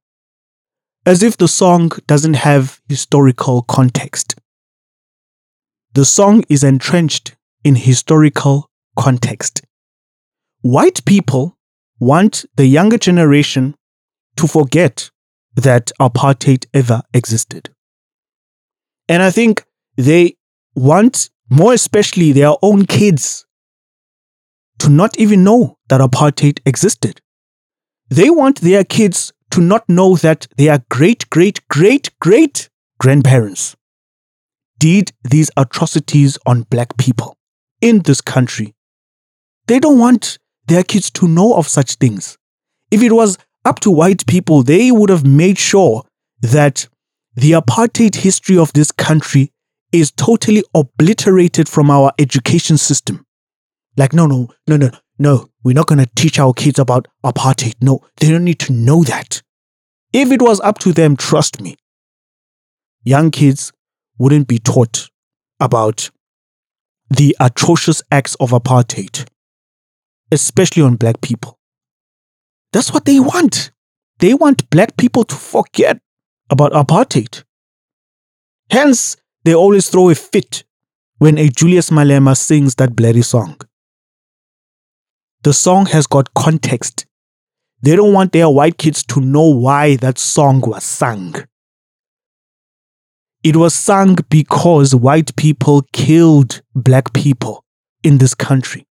as 1.06 1.24
if 1.24 1.38
the 1.38 1.48
song 1.48 1.90
doesn't 2.06 2.36
have 2.36 2.82
historical 2.88 3.64
context. 3.64 4.36
The 5.94 6.06
song 6.06 6.44
is 6.50 6.64
entrenched 6.64 7.36
in 7.64 7.76
historical 7.76 8.70
context. 8.96 9.62
White 10.62 11.04
people 11.06 11.58
want 12.00 12.46
the 12.56 12.68
younger 12.68 12.98
generation 12.98 13.76
to 14.36 14.48
forget 14.48 15.10
that 15.56 15.92
apartheid 16.00 16.68
ever 16.74 17.02
existed. 17.14 17.70
And 19.10 19.24
I 19.24 19.32
think 19.32 19.66
they 19.96 20.36
want, 20.76 21.32
more 21.50 21.74
especially 21.74 22.32
their 22.32 22.54
own 22.62 22.86
kids, 22.86 23.46
to 24.80 24.90
not 24.90 25.18
even 25.20 25.44
know 25.44 25.78
that 25.90 26.02
apartheid 26.02 26.60
existed. 26.66 27.22
They 28.10 28.30
want 28.30 28.62
their 28.62 28.84
kids 28.84 29.34
to 29.52 29.62
not 29.62 29.88
know 29.90 30.16
that 30.18 30.48
their 30.58 30.84
great, 30.90 31.30
great, 31.30 31.68
great, 31.70 32.10
great 32.20 32.70
grandparents 33.00 33.76
did 34.80 35.12
these 35.24 35.50
atrocities 35.58 36.38
on 36.46 36.64
black 36.64 36.98
people 36.98 37.36
in 37.82 38.00
this 38.04 38.22
country. 38.22 38.76
They 39.68 39.80
don't 39.80 40.00
want 40.00 40.38
their 40.68 40.84
kids 40.84 41.10
to 41.12 41.28
know 41.28 41.56
of 41.56 41.68
such 41.68 41.96
things. 41.96 42.38
If 42.92 43.02
it 43.02 43.12
was 43.12 43.38
up 43.66 43.80
to 43.82 43.92
white 43.92 44.26
people, 44.28 44.64
they 44.64 44.92
would 44.92 45.10
have 45.10 45.26
made 45.26 45.58
sure 45.58 46.04
that 46.42 46.88
the 47.36 47.52
apartheid 47.52 48.16
history 48.16 48.58
of 48.58 48.72
this 48.74 48.92
country 48.92 49.52
is 49.91 50.12
totally 50.12 50.63
obliterated 50.73 51.69
from 51.69 51.89
our 51.89 52.12
education 52.19 52.78
system. 52.78 53.26
Like, 53.95 54.13
no, 54.13 54.26
no, 54.28 54.50
no, 54.67 54.78
no, 54.78 54.91
no, 55.17 55.50
we're 55.63 55.73
not 55.73 55.88
going 55.88 56.00
to 56.00 56.10
teach 56.15 56.39
our 56.39 56.54
kids 56.54 56.78
about 56.78 57.08
apartheid. 57.23 57.76
No, 57.82 58.02
they 58.17 58.30
don't 58.30 58.43
need 58.43 58.60
to 58.60 58.73
know 58.73 59.04
that. 59.04 59.41
If 60.13 60.32
it 60.32 60.41
was 60.41 60.60
up 60.62 60.80
to 60.80 60.93
them, 60.93 61.17
trust 61.17 61.62
me, 61.62 61.76
young 63.04 63.32
kids 63.32 63.71
wouldn't 64.17 64.47
be 64.47 64.60
taught 64.60 65.10
about 65.60 66.10
the 67.10 67.36
atrocious 67.39 68.02
acts 68.12 68.36
of 68.36 68.52
apartheid, 68.52 69.28
especially 70.32 70.84
on 70.84 70.95
black 70.95 71.21
people. 71.21 71.58
That's 72.73 72.93
what 72.93 73.06
they 73.06 73.19
want. 73.19 73.71
They 74.19 74.34
want 74.34 74.69
black 74.69 74.97
people 74.97 75.23
to 75.23 75.36
forget 75.36 76.00
about 76.50 76.73
apartheid. 76.73 77.43
Hence, 78.69 79.15
they 79.48 79.56
always 79.56 79.88
throw 79.88 80.10
a 80.10 80.16
fit 80.16 80.66
when 81.20 81.38
a 81.38 81.48
Julius 81.48 81.90
Malema 81.90 82.36
sings 82.36 82.76
that 82.76 82.98
bloody 82.98 83.22
song. 83.22 83.56
The 85.44 85.54
song 85.54 85.86
has 85.86 86.06
got 86.06 86.34
context. 86.34 87.06
They 87.82 87.96
don't 87.96 88.12
want 88.12 88.34
their 88.34 88.50
white 88.50 88.78
kids 88.78 89.04
to 89.04 89.22
know 89.22 89.48
why 89.48 89.96
that 89.96 90.18
song 90.20 90.60
was 90.68 90.84
sung. 90.84 91.34
It 93.42 93.56
was 93.56 93.74
sung 93.74 94.18
because 94.30 94.94
white 94.94 95.34
people 95.38 95.84
killed 95.94 96.62
black 96.76 97.14
people 97.14 97.64
in 98.04 98.18
this 98.18 98.36
country. 98.36 98.86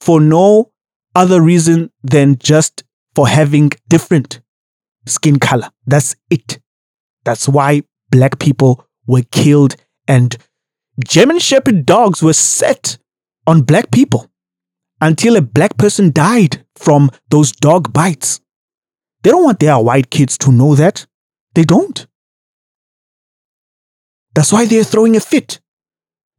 For 0.00 0.18
no 0.18 0.72
other 1.14 1.42
reason 1.42 1.90
than 2.02 2.38
just 2.38 2.84
for 3.14 3.28
having 3.28 3.72
different 3.86 4.40
skin 5.04 5.38
color. 5.38 5.68
That's 5.86 6.16
it. 6.30 6.58
That's 7.24 7.46
why 7.46 7.82
black 8.10 8.38
people 8.38 8.86
were 9.06 9.22
killed 9.30 9.76
and 10.06 10.36
German 11.06 11.38
Shepherd 11.38 11.86
dogs 11.86 12.22
were 12.22 12.32
set 12.32 12.98
on 13.46 13.62
black 13.62 13.90
people 13.90 14.30
until 15.00 15.36
a 15.36 15.42
black 15.42 15.76
person 15.78 16.10
died 16.10 16.64
from 16.74 17.10
those 17.30 17.52
dog 17.52 17.92
bites. 17.92 18.40
They 19.22 19.30
don't 19.30 19.44
want 19.44 19.60
their 19.60 19.78
white 19.78 20.10
kids 20.10 20.36
to 20.38 20.52
know 20.52 20.74
that. 20.74 21.06
They 21.54 21.64
don't. 21.64 22.06
That's 24.34 24.52
why 24.52 24.66
they're 24.66 24.84
throwing 24.84 25.16
a 25.16 25.20
fit. 25.20 25.60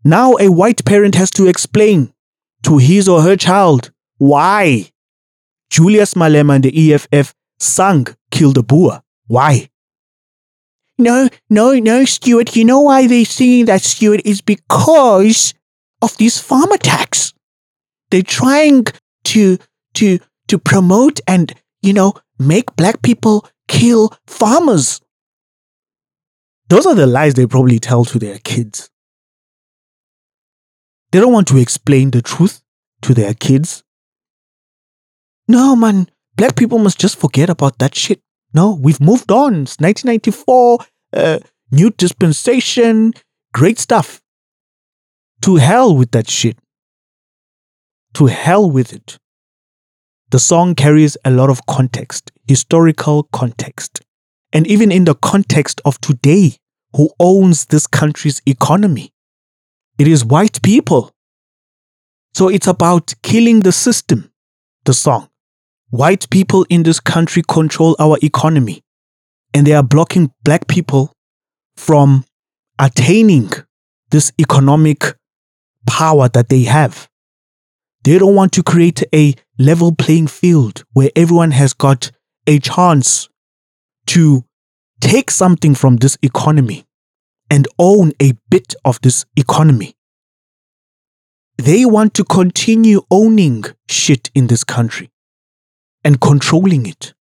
Now 0.03 0.35
a 0.39 0.49
white 0.49 0.85
parent 0.85 1.15
has 1.15 1.29
to 1.31 1.47
explain 1.47 2.13
to 2.63 2.77
his 2.77 3.07
or 3.07 3.21
her 3.21 3.35
child 3.35 3.91
why 4.17 4.91
Julius 5.69 6.13
Malema 6.13 6.55
and 6.55 6.63
the 6.63 6.93
EFF 6.93 7.33
sang 7.59 8.07
Kill 8.31 8.53
the 8.53 8.63
Boer. 8.63 9.01
Why? 9.27 9.68
No, 10.99 11.29
no, 11.49 11.71
no, 11.73 12.03
Stuart. 12.03 12.57
You 12.57 12.65
know 12.65 12.81
why 12.81 13.07
they're 13.07 13.23
singing 13.23 13.65
that, 13.65 13.81
Stuart, 13.81 14.21
is 14.25 14.41
because 14.41 15.53
of 16.01 16.15
these 16.17 16.39
farm 16.39 16.71
attacks. 16.73 17.33
They're 18.11 18.21
trying 18.21 18.85
to 19.25 19.57
to 19.93 20.19
to 20.49 20.59
promote 20.59 21.21
and, 21.25 21.53
you 21.81 21.93
know, 21.93 22.15
make 22.37 22.75
black 22.75 23.01
people 23.01 23.47
kill 23.69 24.13
farmers. 24.27 24.99
Those 26.67 26.85
are 26.85 26.95
the 26.95 27.07
lies 27.07 27.35
they 27.35 27.47
probably 27.47 27.79
tell 27.79 28.03
to 28.05 28.19
their 28.19 28.39
kids. 28.39 28.89
They 31.11 31.19
don't 31.19 31.33
want 31.33 31.47
to 31.47 31.57
explain 31.57 32.11
the 32.11 32.21
truth 32.21 32.61
to 33.03 33.13
their 33.13 33.33
kids. 33.33 33.83
No, 35.47 35.75
man, 35.77 36.09
black 36.35 36.57
people 36.57 36.77
must 36.77 36.99
just 36.99 37.17
forget 37.17 37.49
about 37.49 37.79
that 37.79 37.95
shit. 37.95 38.21
No, 38.53 38.77
we've 38.81 38.99
moved 38.99 39.31
on. 39.31 39.63
It's 39.63 39.77
1994, 39.79 40.79
uh, 41.13 41.39
new 41.71 41.91
dispensation, 41.91 43.13
great 43.53 43.79
stuff. 43.79 44.21
To 45.41 45.55
hell 45.55 45.95
with 45.95 46.11
that 46.11 46.29
shit. 46.29 46.57
To 48.15 48.25
hell 48.25 48.69
with 48.69 48.91
it. 48.93 49.17
The 50.31 50.39
song 50.39 50.75
carries 50.75 51.17
a 51.23 51.31
lot 51.31 51.49
of 51.49 51.65
context, 51.65 52.31
historical 52.47 53.23
context 53.23 54.01
and 54.51 54.65
even 54.67 54.91
in 54.91 55.05
the 55.05 55.15
context 55.15 55.81
of 55.85 55.99
today, 56.01 56.55
who 56.95 57.09
owns 57.19 57.65
this 57.65 57.85
country's 57.85 58.41
economy? 58.45 59.11
It 59.97 60.07
is 60.07 60.25
white 60.25 60.61
people. 60.63 61.11
So 62.33 62.47
it's 62.47 62.67
about 62.67 63.13
killing 63.21 63.61
the 63.61 63.71
system, 63.71 64.31
the 64.85 64.93
song. 64.93 65.29
White 65.89 66.29
people 66.29 66.65
in 66.69 66.83
this 66.83 66.99
country 66.99 67.43
control 67.47 67.95
our 67.99 68.17
economy, 68.21 68.83
and 69.53 69.65
they 69.65 69.73
are 69.73 69.83
blocking 69.83 70.31
black 70.43 70.67
people 70.67 71.13
from 71.75 72.25
attaining 72.77 73.49
this 74.11 74.31
economic 74.39 75.15
power 75.87 76.29
that 76.29 76.49
they 76.49 76.63
have. 76.63 77.09
They 78.03 78.17
don't 78.19 78.35
want 78.35 78.53
to 78.53 78.63
create 78.63 79.03
a 79.13 79.33
level 79.57 79.93
playing 79.93 80.27
field 80.27 80.83
where 80.93 81.09
everyone 81.15 81.51
has 81.51 81.73
got 81.73 82.11
a 82.47 82.59
chance 82.59 83.27
to 84.07 84.45
take 85.01 85.31
something 85.31 85.75
from 85.75 85.97
this 85.97 86.17
economy 86.21 86.85
and 87.49 87.67
own 87.77 88.11
a 88.21 88.33
bit 88.49 88.75
of 88.85 88.99
this 89.01 89.25
economy. 89.35 89.95
they 91.59 91.83
want 91.83 92.13
to 92.13 92.23
continue 92.23 93.01
owning 93.11 93.65
shit 93.89 94.31
in 94.33 94.47
this 94.47 94.63
country 94.63 95.09
and 96.03 96.19
controlling 96.21 96.85
it. 96.85 97.13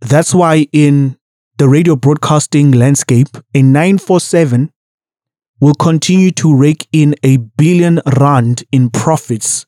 That's 0.00 0.34
why 0.34 0.66
in 0.72 1.16
the 1.58 1.68
radio 1.68 1.96
broadcasting 1.96 2.72
landscape, 2.72 3.28
a 3.54 3.62
947 3.62 4.70
will 5.60 5.74
continue 5.74 6.30
to 6.32 6.54
rake 6.54 6.88
in 6.92 7.14
a 7.22 7.36
billion 7.36 8.00
rand 8.18 8.64
in 8.72 8.90
profits 8.90 9.66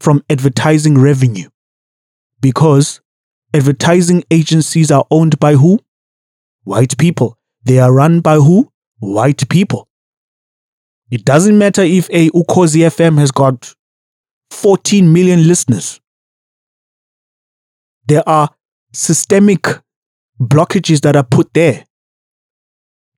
from 0.00 0.22
advertising 0.28 0.98
revenue 0.98 1.48
because 2.40 3.00
advertising 3.54 4.24
agencies 4.30 4.90
are 4.90 5.06
owned 5.10 5.38
by 5.38 5.54
who? 5.54 5.78
White 6.64 6.98
people. 6.98 7.38
They 7.64 7.78
are 7.78 7.92
run 7.92 8.20
by 8.20 8.36
who? 8.36 8.70
White 8.98 9.48
people. 9.48 9.88
It 11.10 11.24
doesn't 11.24 11.56
matter 11.56 11.82
if 11.82 12.08
a 12.10 12.28
Ukhozi 12.30 12.82
FM 12.86 13.18
has 13.18 13.30
got 13.30 13.74
14 14.50 15.10
million 15.12 15.46
listeners. 15.46 16.00
There 18.08 18.26
are 18.28 18.48
systemic 18.92 19.66
blockages 20.40 21.02
that 21.02 21.14
are 21.14 21.24
put 21.24 21.52
there 21.52 21.84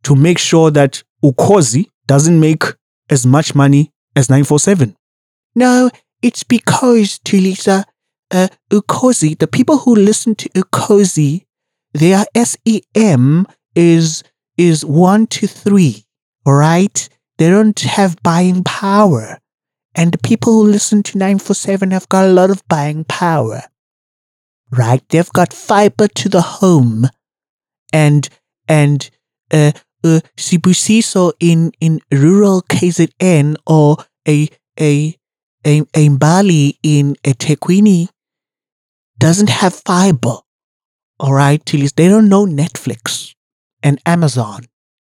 to 0.02 0.16
make 0.16 0.38
sure 0.38 0.70
that 0.72 1.02
Ukhozi 1.24 1.88
doesn't 2.06 2.40
make 2.40 2.64
as 3.08 3.24
much 3.24 3.54
money 3.54 3.92
as 4.16 4.28
947. 4.28 4.96
No, 5.54 5.90
it's 6.22 6.42
because, 6.42 7.20
Tulisa, 7.20 7.84
uh, 8.30 8.48
Ukhozi, 8.70 9.38
the 9.38 9.46
people 9.46 9.78
who 9.78 9.94
listen 9.94 10.34
to 10.34 10.48
Ukhozi, 10.50 11.44
their 11.92 12.24
LSM 12.34 13.46
is 13.74 14.22
is 14.56 14.84
one 14.84 15.26
to 15.26 15.46
three, 15.46 16.04
all 16.44 16.54
right? 16.54 17.08
They 17.38 17.48
don't 17.48 17.78
have 17.80 18.22
buying 18.22 18.62
power. 18.64 19.38
And 19.94 20.12
the 20.12 20.18
people 20.18 20.52
who 20.52 20.70
listen 20.70 21.02
to 21.04 21.18
947 21.18 21.90
have 21.92 22.08
got 22.08 22.26
a 22.26 22.32
lot 22.32 22.50
of 22.50 22.66
buying 22.68 23.04
power. 23.04 23.62
Right? 24.70 25.02
They've 25.08 25.32
got 25.32 25.52
fiber 25.52 26.08
to 26.08 26.28
the 26.28 26.40
home. 26.40 27.08
And 27.92 28.28
and 28.68 29.10
uh 29.52 29.72
uh 30.04 30.20
Sibusiso 30.36 31.32
in 31.40 31.72
in 31.80 32.00
rural 32.12 32.62
KZN 32.62 33.56
or 33.66 33.96
a 34.28 34.48
a 34.78 35.16
a, 35.66 35.80
a 35.94 36.08
Mbali 36.08 36.78
in 36.82 37.16
eThekwini 37.24 38.08
doesn't 39.18 39.50
have 39.50 39.74
fiber. 39.74 40.36
All 41.18 41.34
right, 41.34 41.62
Tulisa, 41.62 41.94
they 41.94 42.08
don't 42.08 42.30
know 42.30 42.46
Netflix 42.46 43.34
and 43.82 44.00
Amazon, 44.06 44.64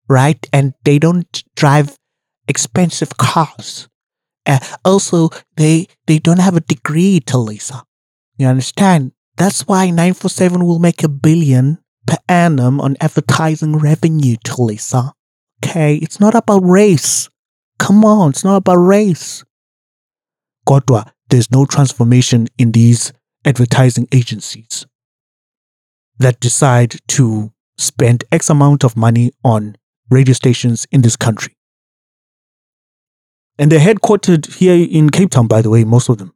right? 0.10 0.46
And 0.52 0.74
they 0.84 1.00
don't 1.00 1.44
drive 1.56 1.96
expensive 2.48 3.18
cars. 3.18 3.88
Uh, 4.46 4.60
also, 4.84 5.30
they 5.56 5.88
they 6.08 6.20
don't 6.20 6.40
have 6.40 6.58
a 6.58 6.62
degree, 6.62 7.22
Tulisa. 7.22 7.84
You 8.38 8.48
understand? 8.48 9.14
That's 9.42 9.68
why 9.68 9.88
947 9.88 10.64
will 10.68 10.78
make 10.78 11.02
a 11.02 11.10
billion 11.10 11.80
per 12.06 12.18
annum 12.30 12.80
on 12.80 12.96
advertising 13.02 13.76
revenue, 13.76 14.36
Tulisa. 14.46 15.14
Okay, 15.66 15.96
it's 15.96 16.20
not 16.20 16.36
about 16.36 16.60
race. 16.60 17.28
Come 17.80 18.06
on, 18.06 18.30
it's 18.30 18.44
not 18.44 18.58
about 18.58 18.76
race. 18.76 19.44
Kodwa, 20.68 21.10
there's 21.30 21.52
no 21.52 21.66
transformation 21.66 22.50
in 22.60 22.72
these 22.72 23.14
advertising 23.44 24.08
agencies 24.12 24.86
that 26.20 26.40
decide 26.40 26.98
to 27.08 27.52
spend 27.80 28.26
X 28.32 28.48
amount 28.48 28.84
of 28.84 28.96
money 28.96 29.32
on 29.44 29.76
radio 30.12 30.34
stations 30.34 30.86
in 30.92 31.02
this 31.02 31.16
country. 31.16 31.58
And 33.58 33.72
they're 33.72 33.80
headquartered 33.80 34.58
here 34.58 34.88
in 34.88 35.10
Cape 35.10 35.32
Town, 35.32 35.48
by 35.48 35.64
the 35.64 35.72
way, 35.72 35.84
most 35.84 36.10
of 36.10 36.20
them. 36.20 36.32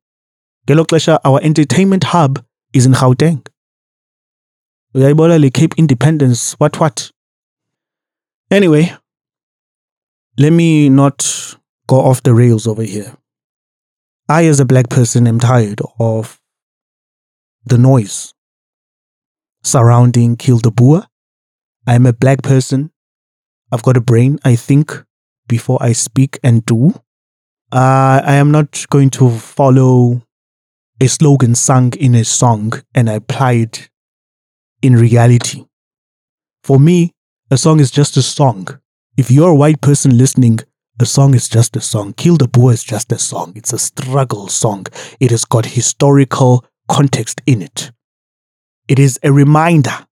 Ngelo 0.65 0.87
xesha, 0.87 1.19
our 1.23 1.39
entertainment 1.43 2.05
hub 2.05 2.43
is 2.75 2.85
in 2.85 2.91
Gauteng. 2.91 3.47
Uyayibona 4.93 5.39
le 5.39 5.49
Cape 5.49 5.73
Independence, 5.77 6.53
what 6.59 6.79
what? 6.79 7.11
Anyway, 8.51 8.93
let 10.37 10.51
me 10.51 10.89
not 10.89 11.57
go 11.87 11.97
off 11.97 12.21
the 12.21 12.33
rails 12.33 12.67
over 12.67 12.83
here. 12.83 13.15
I, 14.29 14.45
as 14.45 14.59
a 14.59 14.65
black 14.65 14.89
person, 14.89 15.27
am 15.27 15.39
tired 15.39 15.81
of 15.99 16.39
the 17.65 17.77
noise 17.77 18.33
surrounding 19.63 20.37
Boer. 20.75 21.07
I'm 21.87 22.05
a 22.05 22.13
black 22.13 22.43
person. 22.43 22.91
I've 23.71 23.83
got 23.83 23.97
a 23.97 24.01
brain. 24.01 24.39
I 24.43 24.55
think 24.55 25.03
before 25.47 25.81
I 25.81 25.93
speak 25.93 26.39
and 26.43 26.65
do. 26.65 26.93
Uh, 27.71 28.21
I 28.23 28.35
am 28.35 28.51
not 28.51 28.85
going 28.89 29.09
to 29.11 29.29
follow 29.31 30.21
a 31.01 31.07
slogan 31.07 31.55
sung 31.55 31.93
in 31.93 32.15
a 32.15 32.23
song 32.23 32.73
and 32.93 33.09
I 33.09 33.13
apply 33.13 33.51
it 33.53 33.89
in 34.81 34.95
reality. 34.95 35.65
For 36.63 36.79
me, 36.79 37.11
a 37.51 37.57
song 37.57 37.79
is 37.79 37.91
just 37.91 38.17
a 38.17 38.21
song. 38.21 38.67
If 39.17 39.29
you're 39.29 39.51
a 39.51 39.55
white 39.55 39.81
person 39.81 40.17
listening, 40.17 40.59
a 40.99 41.05
song 41.05 41.35
is 41.35 41.49
just 41.49 41.75
a 41.75 41.81
song. 41.81 42.13
Kill 42.13 42.37
the 42.37 42.47
Boer 42.47 42.73
is 42.73 42.83
just 42.83 43.11
a 43.11 43.19
song. 43.19 43.53
It's 43.55 43.73
a 43.73 43.77
struggle 43.77 44.47
song. 44.47 44.87
It 45.19 45.31
has 45.31 45.43
got 45.43 45.65
historical 45.65 46.65
context 46.87 47.41
in 47.45 47.61
it. 47.61 47.91
It 48.87 48.99
is 48.99 49.19
a 49.21 49.31
reminder 49.31 50.07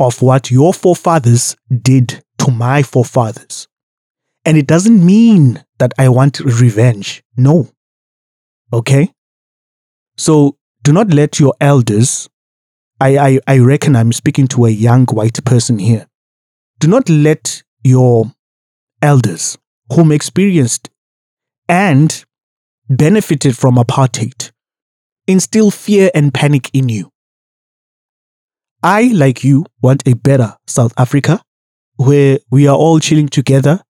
of 0.00 0.22
what 0.22 0.50
your 0.50 0.72
forefathers 0.72 1.56
did 1.70 2.24
to 2.38 2.50
my 2.50 2.82
forefathers. 2.82 3.68
And 4.44 4.56
it 4.56 4.66
doesn't 4.66 5.04
mean 5.04 5.64
that 5.78 5.92
I 5.98 6.08
want 6.08 6.40
revenge. 6.40 7.22
No. 7.36 7.70
Okay? 8.72 9.12
So 10.16 10.56
do 10.82 10.92
not 10.92 11.08
let 11.12 11.40
your 11.40 11.54
elders, 11.60 12.28
I, 13.00 13.18
I, 13.18 13.40
I 13.46 13.58
reckon 13.58 13.96
I'm 13.96 14.12
speaking 14.12 14.46
to 14.48 14.66
a 14.66 14.70
young 14.70 15.06
white 15.06 15.44
person 15.44 15.78
here. 15.78 16.06
Do 16.78 16.88
not 16.88 17.08
let 17.08 17.62
your 17.82 18.32
elders 19.02 19.58
whom 19.92 20.12
experienced 20.12 20.90
and 21.68 22.24
benefited 22.88 23.56
from 23.56 23.76
apartheid 23.76 24.50
instill 25.26 25.70
fear 25.70 26.10
and 26.14 26.34
panic 26.34 26.70
in 26.72 26.88
you. 26.88 27.10
I, 28.82 29.10
like 29.14 29.42
you, 29.42 29.64
want 29.80 30.06
a 30.06 30.14
better 30.14 30.56
South 30.66 30.92
Africa 30.98 31.40
where 31.96 32.38
we 32.50 32.66
are 32.66 32.76
all 32.76 33.00
chilling 33.00 33.28
together. 33.28 33.80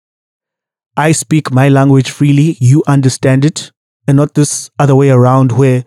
I 0.96 1.10
speak 1.10 1.50
my 1.50 1.68
language 1.68 2.10
freely, 2.10 2.56
you 2.60 2.84
understand 2.86 3.44
it, 3.44 3.72
and 4.06 4.16
not 4.16 4.34
this 4.34 4.70
other 4.78 4.94
way 4.94 5.10
around 5.10 5.50
where 5.52 5.84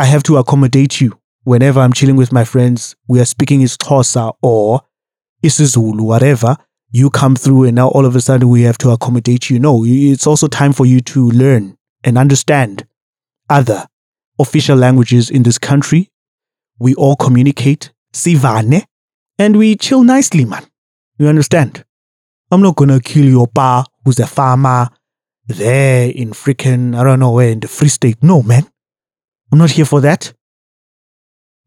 I 0.00 0.04
have 0.04 0.22
to 0.24 0.36
accommodate 0.36 1.00
you. 1.00 1.18
Whenever 1.42 1.80
I'm 1.80 1.92
chilling 1.92 2.14
with 2.14 2.32
my 2.32 2.44
friends, 2.44 2.94
we 3.08 3.18
are 3.18 3.24
speaking 3.24 3.62
isiXhosa 3.62 4.32
or 4.40 4.82
isiZulu, 5.42 6.02
whatever. 6.02 6.56
You 6.92 7.10
come 7.10 7.34
through, 7.34 7.64
and 7.64 7.74
now 7.74 7.88
all 7.88 8.06
of 8.06 8.14
a 8.14 8.20
sudden 8.20 8.48
we 8.48 8.62
have 8.62 8.78
to 8.78 8.90
accommodate 8.90 9.50
you. 9.50 9.58
No, 9.58 9.82
it's 9.84 10.26
also 10.26 10.46
time 10.46 10.72
for 10.72 10.86
you 10.86 11.00
to 11.00 11.30
learn 11.30 11.76
and 12.04 12.16
understand 12.16 12.86
other 13.50 13.88
official 14.38 14.76
languages 14.76 15.30
in 15.30 15.42
this 15.42 15.58
country. 15.58 16.10
We 16.78 16.94
all 16.94 17.16
communicate, 17.16 17.90
sivane, 18.12 18.84
and 19.36 19.56
we 19.56 19.74
chill 19.74 20.04
nicely, 20.04 20.44
man. 20.44 20.64
You 21.18 21.26
understand? 21.26 21.84
I'm 22.52 22.62
not 22.62 22.76
gonna 22.76 23.00
kill 23.00 23.24
your 23.24 23.48
pa 23.48 23.84
who's 24.04 24.20
a 24.20 24.28
farmer 24.28 24.90
there 25.48 26.08
in 26.08 26.30
freaking, 26.30 26.96
I 26.96 27.02
don't 27.02 27.18
know 27.18 27.32
where, 27.32 27.50
in 27.50 27.58
the 27.58 27.68
Free 27.68 27.88
State. 27.88 28.22
No, 28.22 28.44
man. 28.44 28.68
I'm 29.50 29.58
not 29.58 29.70
here 29.70 29.86
for 29.86 30.00
that. 30.02 30.34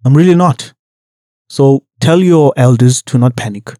I'm 0.05 0.15
really 0.15 0.35
not. 0.35 0.73
So 1.49 1.83
tell 1.99 2.19
your 2.19 2.53
elders 2.55 3.01
to 3.03 3.17
not 3.17 3.35
panic. 3.35 3.73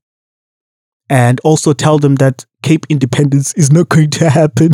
And 1.10 1.40
also 1.44 1.74
tell 1.74 2.00
them 2.00 2.16
that 2.16 2.46
Cape 2.64 2.86
independence 2.90 3.54
is 3.54 3.72
not 3.72 3.90
going 3.90 4.10
to 4.12 4.30
happen. 4.30 4.72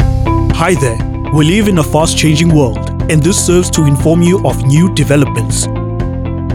Hi 0.00 0.74
there. 0.74 0.98
We 1.34 1.44
live 1.44 1.68
in 1.68 1.78
a 1.78 1.82
fast 1.82 2.16
changing 2.16 2.54
world, 2.54 2.78
and 3.10 3.22
this 3.22 3.44
serves 3.44 3.70
to 3.72 3.84
inform 3.84 4.22
you 4.22 4.46
of 4.46 4.64
new 4.64 4.92
developments. 4.94 5.66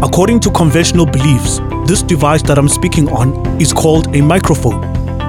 According 0.04 0.40
to 0.42 0.52
conventional 0.52 1.06
beliefs, 1.06 1.60
this 1.86 2.02
device 2.02 2.42
that 2.44 2.58
I'm 2.58 2.68
speaking 2.68 3.08
on 3.10 3.62
is 3.62 3.72
called 3.72 4.16
a 4.16 4.22
microphone, 4.22 4.82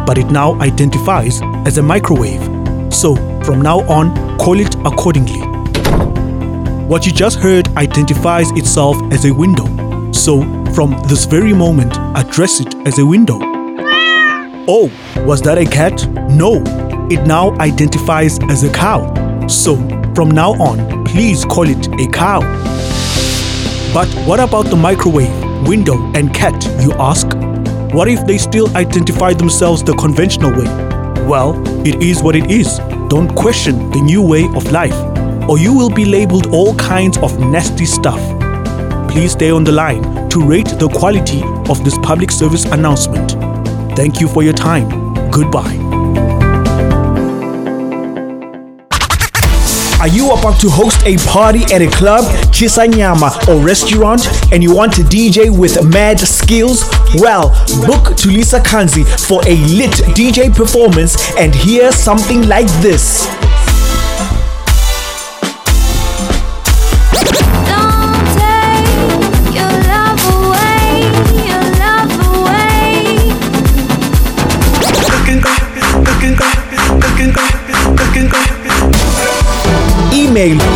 but 0.07 0.17
it 0.17 0.31
now 0.31 0.59
identifies 0.61 1.41
as 1.67 1.77
a 1.77 1.83
microwave. 1.83 2.43
So, 2.93 3.15
from 3.45 3.61
now 3.61 3.81
on, 3.81 4.39
call 4.39 4.59
it 4.59 4.75
accordingly. 4.87 5.54
What 6.87 7.07
you 7.07 7.13
just 7.13 7.39
heard 7.39 7.69
identifies 7.79 8.51
itself 8.51 8.97
as 9.11 9.25
a 9.25 9.33
window. 9.33 9.65
So, 10.13 10.43
from 10.75 10.91
this 11.09 11.25
very 11.25 11.55
moment, 11.55 11.97
address 12.15 12.61
it 12.61 12.75
as 12.87 12.99
a 12.99 13.07
window. 13.07 13.39
Oh, 14.69 14.93
was 15.25 15.41
that 15.43 15.57
a 15.57 15.65
cat? 15.65 16.07
No, 16.29 16.63
it 17.11 17.27
now 17.27 17.53
identifies 17.59 18.39
as 18.51 18.65
a 18.65 18.71
cow. 18.71 19.47
So, 19.47 19.77
from 20.15 20.31
now 20.31 20.53
on, 20.61 21.05
please 21.07 21.47
call 21.47 21.69
it 21.69 21.89
a 21.99 22.11
cow. 22.13 22.41
But 23.95 24.09
what 24.27 24.39
about 24.39 24.67
the 24.67 24.77
microwave, 24.77 25.67
window, 25.67 25.97
and 26.15 26.35
cat, 26.35 26.63
you 26.83 26.93
ask? 26.95 27.27
What 27.95 28.09
if 28.09 28.27
they 28.27 28.37
still 28.37 28.69
identify 28.77 29.33
themselves 29.33 29.83
the 29.83 29.95
conventional 29.95 30.51
way? 30.51 30.67
Well, 31.27 31.55
it 31.87 32.03
is 32.03 32.23
what 32.23 32.37
it 32.37 32.51
is. 32.51 32.79
don't 33.09 33.35
question 33.37 33.91
the 33.93 34.01
new 34.01 34.21
way 34.21 34.45
of 34.57 34.73
life, 34.73 35.14
or 35.49 35.59
you 35.59 35.73
will 35.75 35.91
be 35.91 36.05
labeled 36.05 36.47
all 36.49 36.75
kinds 36.77 37.19
of 37.19 37.39
nasty 37.39 37.85
stuff. 37.85 38.21
Please 39.11 39.33
stay 39.33 39.51
on 39.51 39.65
the 39.65 39.73
line 39.73 40.29
to 40.31 40.41
rate 40.45 40.69
the 40.79 40.89
quality 40.89 41.43
of 41.71 41.85
this 41.85 41.97
public 41.99 42.31
service 42.31 42.65
announcement. 42.65 43.33
Thank 43.97 44.21
you 44.21 44.29
for 44.29 44.43
your 44.43 44.55
time. 44.55 44.89
Goodbye. 45.31 45.95
Are 50.01 50.09
you 50.09 50.33
about 50.33 50.61
to 50.61 50.69
host 50.69 51.03
a 51.07 51.17
party 51.29 51.63
at 51.73 51.81
a 51.81 51.89
club, 51.89 52.25
chisanyama, 52.53 53.49
or 53.49 53.65
restaurant 53.65 54.27
and 54.53 54.63
you 54.63 54.75
want 54.75 54.99
a 54.99 55.01
DJ 55.01 55.57
with 55.57 55.83
mad 55.83 56.21
skills? 56.21 56.85
Well, 57.15 57.49
book 57.87 58.13
Tulisa 58.15 58.61
Kanzi 58.61 59.05
for 59.27 59.41
a 59.47 59.57
lit 59.75 59.93
DJ 60.15 60.55
performance 60.55 61.17
and 61.39 61.55
hear 61.55 61.91
something 61.91 62.47
like 62.47 62.67
this. 62.83 63.27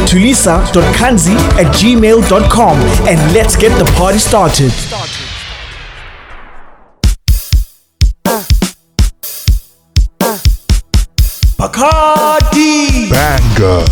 tulisa.kanzi 0.08 1.34
at 1.60 1.66
gmail.com 1.76 2.78
and 3.06 3.34
let's 3.34 3.56
get 3.56 3.70
the 3.78 3.84
party 3.96 4.18
started. 4.18 4.72
Bacardi! 11.58 13.10
Banger. 13.10 13.84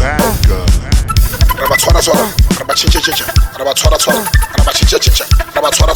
Rabatwara 1.58 2.00
twara, 2.00 2.28
rabachicha 2.58 3.00
chicha, 3.00 3.24
rabatwara 3.58 3.98
twara, 3.98 4.24
rabachicha 4.58 4.98
chicha, 4.98 5.24
rabatwara 5.54 5.94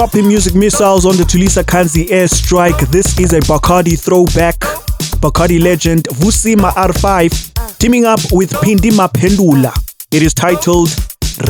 Dropping 0.00 0.28
music 0.28 0.54
missiles 0.54 1.04
on 1.04 1.18
the 1.18 1.24
Tulisa 1.24 1.62
Kanzi 1.62 2.06
airstrike. 2.08 2.90
This 2.90 3.18
is 3.18 3.34
a 3.34 3.40
Bacardi 3.40 4.02
throwback. 4.02 4.58
Bacardi 5.20 5.60
legend 5.60 6.04
Vusi 6.04 6.56
Ma 6.56 6.72
R5 6.72 7.76
teaming 7.76 8.06
up 8.06 8.18
with 8.32 8.50
Phindi 8.50 8.90
Maphendula. 8.92 9.70
It 10.10 10.22
is 10.22 10.32
titled 10.32 10.88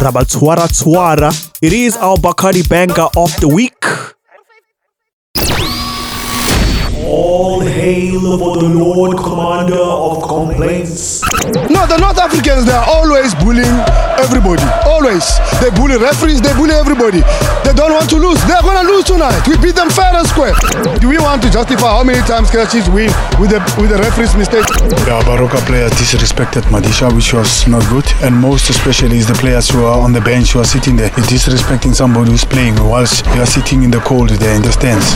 Rabatshwara 0.02 0.66
Tshwara. 0.66 1.30
It 1.62 1.72
is 1.72 1.96
our 1.98 2.16
Bacardi 2.16 2.68
banger 2.68 3.06
of 3.16 3.30
the 3.38 3.46
week. 3.46 3.84
All 7.06 7.49
hail 7.70 8.38
for 8.38 8.58
the 8.58 8.68
Lord 8.68 9.16
Commander 9.16 9.78
of 9.78 10.22
Complaints. 10.26 11.22
No, 11.70 11.86
the 11.86 11.98
North 11.98 12.18
Africans, 12.18 12.66
they 12.66 12.74
are 12.74 12.88
always 12.90 13.34
bullying 13.38 13.78
everybody. 14.18 14.62
Always. 14.84 15.24
They 15.62 15.70
bully 15.70 15.96
referees, 15.96 16.42
they 16.42 16.52
bully 16.54 16.74
everybody. 16.74 17.22
They 17.64 17.72
don't 17.72 17.92
want 17.94 18.10
to 18.10 18.18
lose. 18.18 18.38
They're 18.50 18.62
going 18.62 18.78
to 18.82 18.86
lose 18.90 19.04
tonight. 19.04 19.40
We 19.46 19.56
beat 19.58 19.76
them 19.78 19.90
fair 19.90 20.10
and 20.12 20.26
square. 20.26 20.54
Do 20.98 21.08
we 21.08 21.18
want 21.18 21.42
to 21.46 21.50
justify 21.50 21.94
how 21.94 22.04
many 22.04 22.20
times 22.26 22.50
Kaizer 22.50 22.70
Chiefs 22.70 22.88
win 22.90 23.10
with 23.38 23.50
the, 23.54 23.60
with 23.80 23.90
the 23.94 23.98
referee's 24.02 24.34
mistake? 24.34 24.66
The 24.90 25.22
Baroka 25.24 25.62
players 25.64 25.92
disrespected 25.92 26.62
Madisha, 26.74 27.14
which 27.14 27.32
was 27.32 27.66
not 27.66 27.86
good. 27.88 28.06
And 28.22 28.34
most 28.36 28.68
especially 28.70 29.18
is 29.18 29.28
the 29.28 29.34
players 29.34 29.70
who 29.70 29.84
are 29.84 30.00
on 30.00 30.12
the 30.12 30.20
bench 30.20 30.52
who 30.52 30.60
are 30.60 30.64
sitting 30.64 30.96
there 30.96 31.10
disrespecting 31.10 31.94
somebody 31.94 32.30
who's 32.30 32.44
playing 32.44 32.74
whilst 32.76 33.24
you 33.26 33.40
are 33.40 33.46
sitting 33.46 33.82
in 33.82 33.90
the 33.90 34.00
cold 34.00 34.30
there 34.30 34.54
in 34.54 34.62
the 34.62 34.72
stands. 34.72 35.06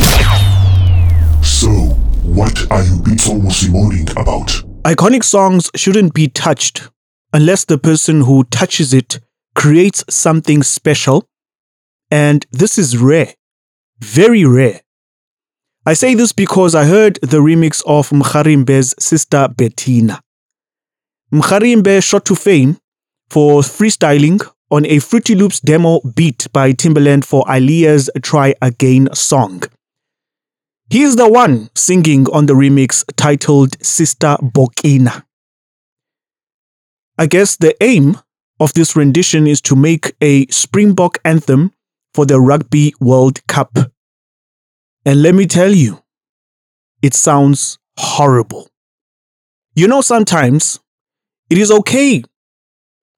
So, 1.46 1.93
what 2.25 2.70
are 2.70 2.83
you 2.83 2.99
Beats 3.03 3.29
moaning 3.68 4.11
about? 4.12 4.49
Iconic 4.85 5.25
songs 5.25 5.70
shouldn't 5.77 6.14
be 6.14 6.29
touched 6.29 6.89
unless 7.33 7.64
the 7.64 7.79
person 7.79 8.22
who 8.22 8.45
touches 8.45 8.95
it 8.95 9.20
creates 9.55 10.05
something 10.09 10.62
special. 10.62 11.29
And 12.11 12.47
this 12.51 12.79
is 12.79 12.97
rare. 12.99 13.35
Very 14.01 14.45
rare. 14.45 14.81
I 15.87 15.93
say 15.93 16.14
this 16.14 16.33
because 16.33 16.75
I 16.75 16.85
heard 16.85 17.18
the 17.22 17.39
remix 17.39 17.83
of 17.87 18.09
Mgarimbe's 18.11 18.95
sister 18.99 19.49
Bettina. 19.49 20.20
Mgarimbe 21.33 22.03
shot 22.03 22.25
to 22.27 22.35
fame 22.35 22.79
for 23.29 23.61
freestyling 23.61 24.41
on 24.70 24.87
a 24.87 24.99
Fruity 24.99 25.35
Loops 25.35 25.61
demo 25.61 26.01
beat 26.01 26.47
by 26.53 26.72
Timbaland 26.72 27.25
for 27.25 27.45
Aaliyah's 27.45 28.11
Try 28.22 28.55
Again 28.62 29.09
song. 29.12 29.62
He 30.95 31.03
is 31.03 31.16
the 31.16 31.28
one 31.28 31.70
singing 31.74 32.28
on 32.30 32.47
the 32.47 32.53
remix 32.53 33.03
titled 33.16 33.84
Sister 33.84 34.36
Bokina. 34.40 35.24
I 37.18 37.26
guess 37.26 37.57
the 37.57 37.74
aim 37.82 38.18
of 38.61 38.74
this 38.74 38.95
rendition 38.95 39.49
is 39.49 39.61
to 39.62 39.74
make 39.74 40.14
a 40.20 40.47
Springbok 40.53 41.18
anthem 41.24 41.72
for 42.12 42.24
the 42.24 42.40
Rugby 42.40 42.95
World 43.01 43.45
Cup. 43.49 43.76
And 45.05 45.20
let 45.20 45.34
me 45.34 45.47
tell 45.47 45.72
you, 45.72 46.01
it 47.03 47.14
sounds 47.14 47.80
horrible. 47.99 48.68
You 49.74 49.88
know, 49.88 50.01
sometimes 50.01 50.78
it 51.51 51.59
is 51.59 51.72
okay 51.72 52.22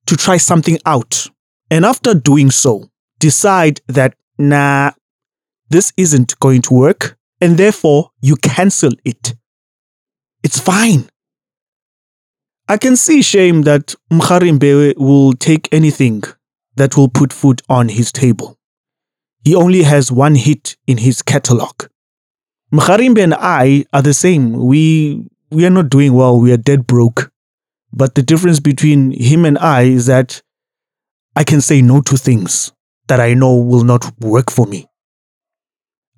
to 0.06 0.16
try 0.16 0.38
something 0.38 0.78
out. 0.86 1.28
And 1.70 1.84
after 1.84 2.14
doing 2.14 2.50
so, 2.50 2.88
decide 3.18 3.82
that, 3.86 4.14
nah, 4.38 4.92
this 5.68 5.92
isn't 5.98 6.40
going 6.40 6.62
to 6.62 6.72
work. 6.72 7.18
And 7.40 7.58
therefore, 7.58 8.10
you 8.20 8.36
cancel 8.36 8.92
it. 9.04 9.34
It's 10.42 10.58
fine. 10.58 11.08
I 12.68 12.76
can 12.78 12.96
see 12.96 13.22
shame 13.22 13.62
that 13.62 13.94
Mgarimbe 14.10 14.96
will 14.96 15.32
take 15.34 15.68
anything 15.70 16.24
that 16.76 16.96
will 16.96 17.08
put 17.08 17.32
food 17.32 17.62
on 17.68 17.88
his 17.88 18.10
table. 18.10 18.58
He 19.44 19.54
only 19.54 19.82
has 19.84 20.10
one 20.10 20.34
hit 20.34 20.76
in 20.86 20.98
his 20.98 21.22
catalog. 21.22 21.84
Mgarimbe 22.72 23.22
and 23.22 23.34
I 23.34 23.84
are 23.92 24.02
the 24.02 24.14
same. 24.14 24.52
We 24.66 25.28
we 25.50 25.64
are 25.64 25.70
not 25.70 25.90
doing 25.90 26.12
well. 26.14 26.40
We 26.40 26.52
are 26.52 26.56
dead 26.56 26.86
broke. 26.86 27.30
But 27.92 28.14
the 28.14 28.22
difference 28.22 28.60
between 28.60 29.12
him 29.12 29.44
and 29.44 29.56
I 29.58 29.82
is 29.82 30.06
that 30.06 30.42
I 31.36 31.44
can 31.44 31.60
say 31.60 31.80
no 31.82 32.00
to 32.02 32.16
things 32.16 32.72
that 33.08 33.20
I 33.20 33.34
know 33.34 33.54
will 33.56 33.84
not 33.84 34.10
work 34.20 34.50
for 34.50 34.66
me. 34.66 34.86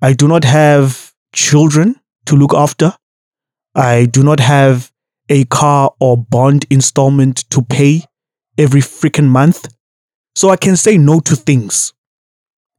I 0.01 0.13
do 0.13 0.27
not 0.27 0.43
have 0.43 1.08
children 1.33 1.95
to 2.25 2.35
look 2.35 2.53
after. 2.53 2.93
I 3.75 4.05
do 4.05 4.23
not 4.23 4.39
have 4.39 4.91
a 5.29 5.45
car 5.45 5.93
or 5.99 6.17
bond 6.17 6.65
installment 6.69 7.49
to 7.51 7.61
pay 7.61 8.03
every 8.57 8.81
freaking 8.81 9.27
month. 9.27 9.67
So 10.35 10.49
I 10.49 10.57
can 10.57 10.75
say 10.75 10.97
no 10.97 11.19
to 11.21 11.35
things. 11.35 11.93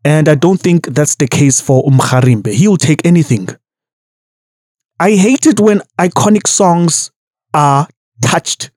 And 0.04 0.28
I 0.28 0.34
don't 0.34 0.60
think 0.60 0.86
that's 0.86 1.14
the 1.16 1.26
case 1.26 1.60
for 1.60 1.84
Umgarimbe. 1.84 2.52
He'll 2.52 2.76
take 2.76 3.04
anything. 3.04 3.48
I 4.98 5.12
hate 5.12 5.46
it 5.46 5.60
when 5.60 5.82
iconic 5.98 6.46
songs 6.46 7.10
are 7.54 7.86
touched. 8.22 8.70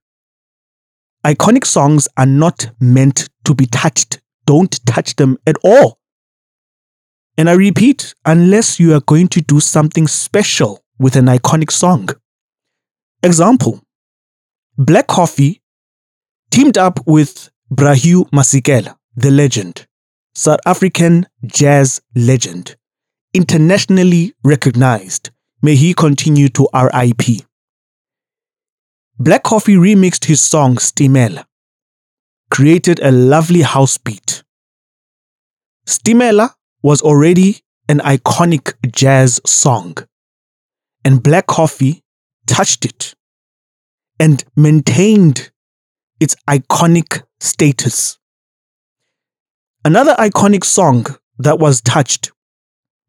Iconic 1.25 1.65
songs 1.65 2.07
are 2.17 2.25
not 2.25 2.69
meant 2.79 3.29
to 3.45 3.55
be 3.55 3.65
touched. 3.65 4.21
Don't 4.45 4.85
touch 4.85 5.15
them 5.15 5.37
at 5.47 5.55
all. 5.63 5.99
And 7.37 7.49
I 7.49 7.53
repeat, 7.53 8.13
unless 8.25 8.79
you 8.79 8.93
are 8.93 9.01
going 9.01 9.27
to 9.29 9.41
do 9.41 9.59
something 9.59 10.07
special 10.07 10.83
with 10.99 11.15
an 11.15 11.25
iconic 11.25 11.71
song. 11.71 12.09
Example 13.23 13.81
Black 14.77 15.07
Coffee 15.07 15.61
teamed 16.51 16.77
up 16.77 16.99
with 17.07 17.49
Bra 17.71 17.93
Hugh 17.93 18.25
Masekela, 18.25 18.95
the 19.15 19.31
legend, 19.31 19.87
South 20.35 20.59
African 20.65 21.25
jazz 21.45 22.01
legend, 22.15 22.75
internationally 23.33 24.33
recognized. 24.43 25.31
May 25.61 25.75
he 25.75 25.93
continue 25.93 26.49
to 26.49 26.67
RIP. 26.73 27.45
Black 29.17 29.43
Coffee 29.43 29.75
remixed 29.75 30.25
his 30.25 30.41
song 30.41 30.75
Stimela, 30.75 31.45
created 32.51 32.99
a 32.99 33.11
lovely 33.11 33.61
house 33.61 33.97
beat. 33.97 34.43
Stimela 35.87 36.53
was 36.83 37.01
already 37.01 37.61
an 37.87 37.99
iconic 37.99 38.73
jazz 38.91 39.39
song, 39.45 39.97
and 41.05 41.23
Black 41.23 41.47
Coffee 41.47 42.03
touched 42.45 42.85
it 42.85 43.15
and 44.19 44.43
maintained 44.55 45.51
its 46.19 46.35
iconic 46.47 47.23
status. 47.39 48.19
Another 49.85 50.13
iconic 50.15 50.63
song 50.63 51.05
that 51.39 51.57
was 51.57 51.81
touched, 51.81 52.31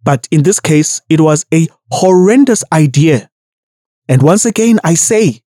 but 0.03 0.29
in 0.31 0.45
this 0.45 0.61
case, 0.61 1.01
it 1.09 1.21
was 1.21 1.45
a 1.53 1.69
horrendous 1.91 2.65
idea. 2.73 3.29
And 4.09 4.23
once 4.23 4.45
again, 4.45 4.79
I 4.85 4.95
say, 4.95 5.43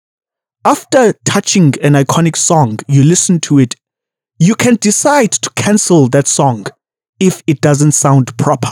after 0.64 1.14
touching 1.26 1.76
an 1.84 1.94
iconic 1.94 2.36
song, 2.36 2.80
you 2.88 3.04
listen 3.04 3.40
to 3.42 3.60
it, 3.60 3.76
you 4.40 4.56
can 4.56 4.76
decide 4.76 5.32
to 5.32 5.50
cancel 5.52 6.08
that 6.10 6.28
song 6.28 6.66
if 7.20 7.44
it 7.48 7.62
doesn't 7.62 7.94
sound 7.94 8.38
proper. 8.38 8.72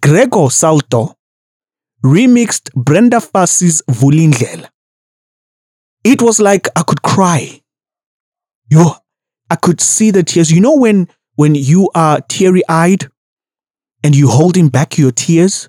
Gregor 0.00 0.50
Salto 0.50 1.14
remixed 2.04 2.72
Brenda 2.74 3.20
Fassie's 3.20 3.82
Vulindlela. 3.90 4.68
It 6.04 6.22
was 6.22 6.38
like 6.40 6.68
I 6.76 6.82
could 6.82 7.02
cry. 7.02 7.62
Yo, 8.70 8.92
I 9.50 9.56
could 9.56 9.80
see 9.80 10.10
the 10.10 10.22
tears. 10.22 10.52
You 10.52 10.60
know 10.60 10.76
when 10.76 11.08
when 11.36 11.54
you 11.54 11.90
are 11.94 12.20
teary-eyed 12.28 13.08
and 14.04 14.14
you 14.14 14.28
holding 14.28 14.68
back 14.68 14.98
your 14.98 15.10
tears? 15.10 15.68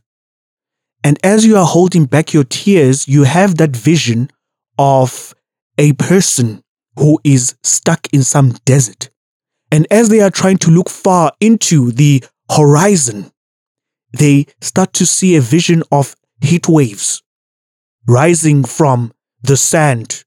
And 1.04 1.18
as 1.24 1.46
you 1.46 1.56
are 1.58 1.66
holding 1.66 2.06
back 2.06 2.34
your 2.34 2.44
tears, 2.44 3.08
you 3.08 3.24
have 3.24 3.56
that 3.58 3.76
vision 3.76 4.30
of 4.78 5.34
a 5.78 5.94
person 5.94 6.62
who 6.98 7.20
is 7.24 7.56
stuck 7.64 8.08
in 8.12 8.24
some 8.24 8.52
desert. 8.66 9.10
And 9.72 9.86
as 9.92 10.10
they 10.10 10.22
are 10.22 10.32
trying 10.32 10.58
to 10.60 10.72
look 10.72 10.90
far 10.90 11.32
into 11.40 11.92
the 11.92 12.24
horizon, 12.50 13.32
they 14.12 14.48
start 14.62 14.94
to 14.94 15.06
see 15.06 15.36
a 15.36 15.42
vision 15.42 15.84
of 15.92 16.16
heat 16.42 16.68
waves 16.68 17.22
rising 18.08 18.64
from 18.64 19.14
the 19.42 19.56
sand. 19.56 20.24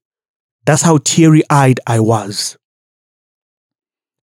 That's 0.65 0.83
how 0.83 0.99
teary 0.99 1.43
eyed 1.49 1.81
I 1.85 1.99
was. 1.99 2.57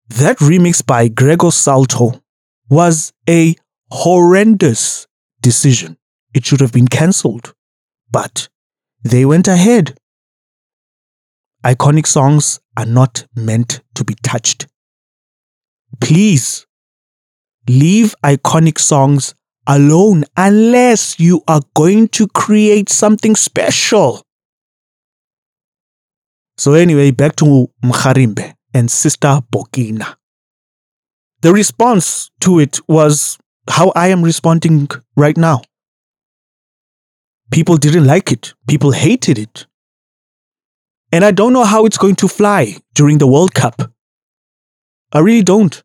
That 0.10 0.38
remix 0.40 0.86
by 0.86 1.08
Gregor 1.08 1.52
Salto 1.52 2.22
was 2.70 3.14
a 3.30 3.56
horrendous 3.92 5.08
decision. 5.42 5.98
It 6.34 6.46
should 6.46 6.62
have 6.62 6.74
been 6.74 6.88
cancelled. 6.88 7.54
But 8.12 8.50
they 9.04 9.26
went 9.26 9.48
ahead. 9.48 9.98
Iconic 11.64 12.08
songs 12.08 12.60
are 12.76 12.86
not 12.86 13.26
meant 13.36 13.82
to 13.96 14.04
be 14.04 14.16
touched. 14.24 14.68
Please 16.04 16.66
leave 17.68 18.14
iconic 18.24 18.78
songs 18.78 19.34
alone 19.66 20.26
unless 20.36 21.18
you 21.20 21.42
are 21.48 21.62
going 21.74 22.10
to 22.10 22.28
create 22.28 22.90
something 22.90 23.36
special. 23.36 24.22
So, 26.58 26.74
anyway, 26.74 27.12
back 27.12 27.36
to 27.38 27.70
Mgarimbe 27.84 28.54
and 28.74 28.92
Sister 28.92 29.40
Bokina. 29.52 30.16
the 31.44 31.54
response 31.54 32.32
to 32.40 32.60
it 32.60 32.80
was 32.88 33.38
how 33.70 33.92
I 33.96 34.08
am 34.08 34.24
responding 34.24 34.88
right 35.18 35.38
now. 35.38 35.62
People 37.52 37.78
didn't 37.78 38.06
like 38.06 38.32
it. 38.32 38.54
People 38.68 38.92
hated 38.92 39.38
it. 39.38 39.68
And 41.12 41.24
I 41.24 41.32
don't 41.32 41.54
know 41.54 41.66
how 41.66 41.86
it's 41.86 41.98
going 41.98 42.16
to 42.16 42.28
fly 42.28 42.78
during 42.96 43.18
the 43.20 43.28
World 43.28 43.54
Cup. 43.54 43.92
I 45.12 45.20
really 45.20 45.44
don't. 45.44 45.84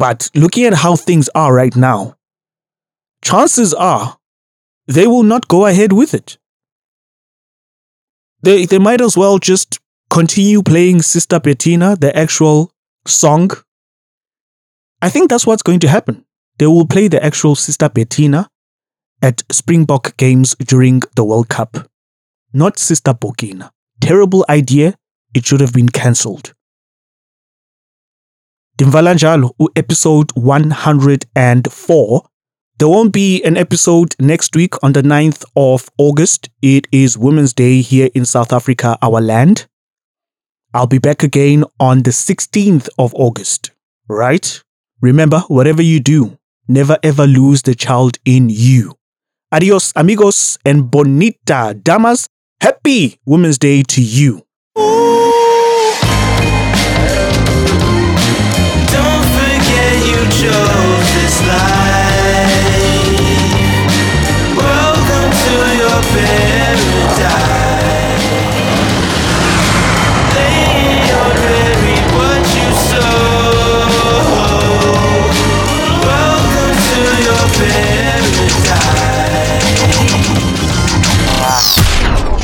But 0.00 0.30
looking 0.34 0.64
at 0.64 0.72
how 0.72 0.96
things 0.96 1.28
are 1.34 1.52
right 1.52 1.76
now, 1.76 2.16
chances 3.20 3.74
are 3.74 4.16
they 4.86 5.06
will 5.06 5.22
not 5.22 5.46
go 5.46 5.66
ahead 5.66 5.92
with 5.92 6.14
it. 6.14 6.38
They, 8.40 8.64
they 8.64 8.78
might 8.78 9.02
as 9.02 9.14
well 9.14 9.38
just 9.38 9.78
continue 10.08 10.62
playing 10.62 11.02
Sister 11.02 11.38
Bettina, 11.38 11.96
the 11.96 12.16
actual 12.16 12.72
song. 13.06 13.50
I 15.02 15.10
think 15.10 15.28
that's 15.28 15.46
what's 15.46 15.62
going 15.62 15.80
to 15.80 15.88
happen. 15.88 16.24
They 16.56 16.66
will 16.66 16.86
play 16.86 17.08
the 17.08 17.22
actual 17.22 17.54
Sister 17.54 17.90
Bettina 17.90 18.48
at 19.20 19.42
Springbok 19.52 20.16
games 20.16 20.56
during 20.66 21.02
the 21.14 21.24
World 21.24 21.50
Cup. 21.50 21.76
Not 22.54 22.78
Sister 22.78 23.12
Bokina. 23.12 23.68
Terrible 24.00 24.46
idea. 24.48 24.94
It 25.34 25.44
should 25.44 25.60
have 25.60 25.74
been 25.74 25.90
cancelled. 25.90 26.54
Dimvala 28.80 29.14
njalo 29.14 29.54
episode 29.74 30.32
104. 30.36 32.22
There 32.78 32.88
won't 32.88 33.12
be 33.12 33.42
an 33.44 33.58
episode 33.58 34.14
next 34.18 34.56
week 34.56 34.82
on 34.82 34.94
the 34.94 35.02
9th 35.02 35.44
of 35.54 35.90
August. 35.98 36.48
It 36.62 36.86
is 36.90 37.18
Women's 37.18 37.52
Day 37.52 37.82
here 37.82 38.08
in 38.14 38.24
South 38.24 38.54
Africa, 38.54 38.96
our 39.02 39.20
land. 39.20 39.66
I'll 40.72 40.86
be 40.86 40.98
back 40.98 41.22
again 41.22 41.64
on 41.78 42.04
the 42.04 42.10
16th 42.10 42.88
of 42.98 43.14
August, 43.14 43.70
right? 44.08 44.62
Remember, 45.02 45.40
whatever 45.48 45.82
you 45.82 46.00
do, 46.00 46.38
never 46.66 46.96
ever 47.02 47.26
lose 47.26 47.60
the 47.60 47.74
child 47.74 48.16
in 48.24 48.48
you. 48.48 48.94
Adios, 49.52 49.92
amigos, 49.94 50.58
and 50.64 50.90
bonita 50.90 51.76
damas. 51.82 52.28
Happy 52.62 53.18
Women's 53.26 53.58
Day 53.58 53.82
to 53.82 54.00
you. 54.00 54.46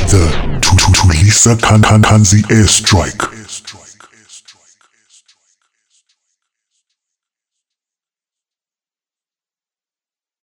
The 0.07 0.31
Tulisa 0.61 1.55
Kanzi 2.01 2.41
airstrike. 2.49 3.36